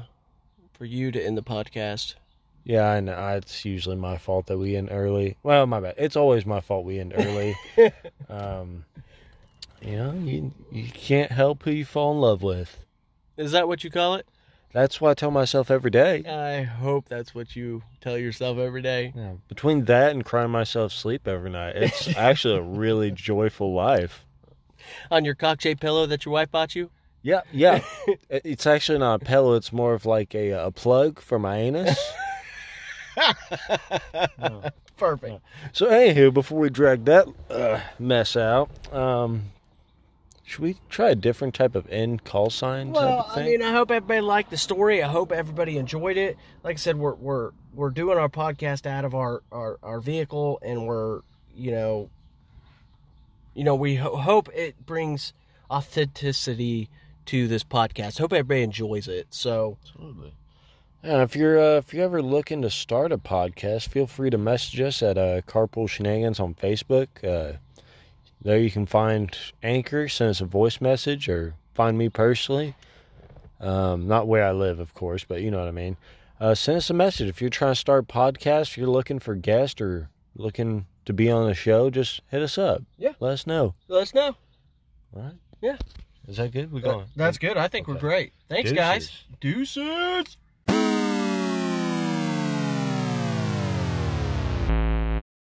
for 0.74 0.86
you 0.86 1.12
to 1.12 1.22
end 1.22 1.38
the 1.38 1.44
podcast. 1.44 2.16
Yeah, 2.64 2.90
I 2.90 3.00
know. 3.00 3.28
It's 3.36 3.66
usually 3.66 3.96
my 3.96 4.18
fault 4.18 4.48
that 4.48 4.58
we 4.58 4.76
end 4.76 4.90
early. 4.92 5.38
Well, 5.42 5.66
my 5.68 5.80
bad. 5.80 5.96
It's 5.98 6.16
always 6.16 6.46
my 6.46 6.62
fault 6.62 6.86
we 6.86 7.00
end 7.00 7.14
early. 7.16 7.56
um, 8.30 8.86
you 9.82 9.98
know, 9.98 10.14
you 10.14 10.54
you 10.72 10.90
can't 10.90 11.32
help 11.32 11.64
who 11.64 11.72
you 11.72 11.86
fall 11.86 12.14
in 12.14 12.20
love 12.20 12.42
with. 12.44 12.86
Is 13.38 13.54
that 13.54 13.68
what 13.68 13.84
you 13.84 13.90
call 13.90 14.16
it? 14.16 14.28
That's 14.74 15.02
what 15.02 15.12
I 15.12 15.14
tell 15.16 15.32
myself 15.32 15.70
every 15.70 15.92
day. 15.92 16.24
I 16.26 16.64
hope 16.64 17.10
that's 17.10 17.36
what 17.36 17.56
you 17.56 17.84
tell 18.00 18.18
yourself 18.18 18.58
every 18.58 18.82
day. 18.82 19.12
Yeah, 19.16 19.34
between 19.48 19.86
that 19.86 20.12
and 20.12 20.24
crying 20.24 20.52
myself 20.52 20.94
sleep 20.94 21.28
every 21.28 21.50
night, 21.50 21.76
it's 21.76 22.08
actually 22.18 22.58
a 22.58 22.62
really 22.62 23.12
joyful 23.12 23.74
life. 23.74 24.26
On 25.12 25.26
your 25.26 25.36
cock-shaped 25.36 25.82
pillow 25.82 26.06
that 26.08 26.26
your 26.26 26.32
wife 26.34 26.52
bought 26.52 26.76
you. 26.76 26.90
Yeah, 27.22 27.42
yeah. 27.52 27.84
It's 28.30 28.66
actually 28.66 29.00
not 29.00 29.22
a 29.22 29.26
pillow. 29.26 29.54
It's 29.54 29.72
more 29.74 29.94
of 29.94 30.06
like 30.06 30.34
a 30.34 30.52
a 30.52 30.72
plug 30.72 31.20
for 31.20 31.38
my 31.38 31.58
anus. 31.58 32.00
Perfect. 34.98 35.42
So, 35.74 35.88
anywho, 35.88 36.34
before 36.34 36.60
we 36.60 36.70
drag 36.70 37.06
that 37.06 37.28
uh, 37.50 37.82
mess 38.00 38.36
out, 38.38 38.70
um, 38.94 39.44
should 40.52 40.60
we 40.62 40.76
try 40.90 41.10
a 41.10 41.16
different 41.16 41.54
type 41.54 41.76
of 41.76 41.90
end 41.90 42.26
call 42.26 42.50
sign 42.50 42.88
type 42.88 42.96
Well, 42.96 43.32
I 43.34 43.44
mean, 43.44 43.62
I 43.62 43.72
hope 43.72 43.90
everybody 43.90 44.20
liked 44.20 44.50
the 44.50 44.58
story. 44.58 45.02
I 45.02 45.08
hope 45.08 45.32
everybody 45.32 45.78
enjoyed 45.78 46.18
it. 46.18 46.38
Like 46.64 46.76
I 46.76 46.78
said, 46.78 46.98
we're 46.98 47.16
we're 47.16 47.52
we're 47.74 47.90
doing 47.90 48.18
our 48.18 48.28
podcast 48.28 48.86
out 48.86 49.06
of 49.06 49.16
our 49.16 49.42
our, 49.52 49.80
our 49.82 50.02
vehicle, 50.02 50.60
and 50.62 50.86
we're 50.86 51.22
you 51.56 51.72
know, 51.72 52.10
you 53.54 53.64
know, 53.64 53.76
we 53.76 53.96
ho- 53.96 54.18
hope 54.18 54.50
it 54.54 54.86
brings 54.86 55.32
authenticity 55.70 56.90
to 57.28 57.48
this 57.48 57.64
podcast. 57.64 58.20
Hope 58.20 58.34
everybody 58.34 58.64
enjoys 58.64 59.08
it. 59.08 59.28
So 59.30 59.78
Absolutely. 59.84 60.34
And 61.04 61.22
if 61.22 61.36
you're 61.36 61.60
uh, 61.60 61.78
if 61.78 61.94
you're 61.94 62.04
ever 62.04 62.22
looking 62.22 62.62
to 62.64 62.70
start 62.70 63.14
a 63.14 63.18
podcast, 63.18 63.88
feel 63.88 64.06
free 64.06 64.30
to 64.30 64.38
message 64.38 64.82
us 64.82 65.02
at 65.02 65.18
uh, 65.18 65.42
Carpool 65.48 65.90
Shenanigans 65.90 66.42
on 66.42 66.56
Facebook. 66.56 67.08
Uh, 67.24 67.58
there 68.42 68.58
you 68.60 68.72
can 68.72 68.86
find 68.86 69.36
Anchor, 69.64 70.08
send 70.10 70.30
us 70.32 70.42
a 70.42 70.46
voice 70.46 70.82
message, 70.82 71.30
or 71.30 71.56
find 71.74 71.98
me 71.98 72.10
personally. 72.10 72.76
Um, 73.60 74.08
not 74.08 74.28
where 74.28 74.46
I 74.46 74.52
live, 74.52 74.80
of 74.80 74.94
course, 74.94 75.24
but 75.24 75.42
you 75.42 75.52
know 75.52 75.60
what 75.60 75.68
I 75.68 75.72
mean. 75.72 75.98
Uh, 76.40 76.56
send 76.56 76.78
us 76.78 76.90
a 76.90 76.94
message 76.96 77.30
if 77.30 77.40
you're 77.42 77.52
trying 77.52 77.72
to 77.72 77.80
start 77.80 78.06
a 78.10 78.14
podcast. 78.14 78.70
If 78.70 78.78
you're 78.78 78.88
looking 78.88 79.20
for 79.20 79.36
guests 79.36 79.80
or 79.80 80.10
looking 80.36 80.88
to 81.06 81.14
be 81.14 81.30
on 81.30 81.46
the 81.48 81.54
show, 81.54 81.90
just 81.92 82.22
hit 82.30 82.42
us 82.42 82.58
up. 82.58 82.82
Yeah. 82.98 83.14
let 83.20 83.34
us 83.34 83.46
know. 83.46 83.76
Let 83.88 84.02
us 84.02 84.14
know. 84.16 84.36
All 85.16 85.22
right. 85.22 85.34
Yeah. 85.62 85.78
Is 86.28 86.38
that 86.38 86.52
good? 86.52 86.72
We're 86.72 86.82
going? 86.82 87.06
That's 87.16 87.38
good. 87.38 87.58
I 87.58 87.68
think 87.68 87.88
we're 87.88 87.96
great. 88.00 88.34
Thanks, 88.50 88.72
Deuces. 88.72 88.78
guys. 88.78 89.12
Deuces. 89.40 90.38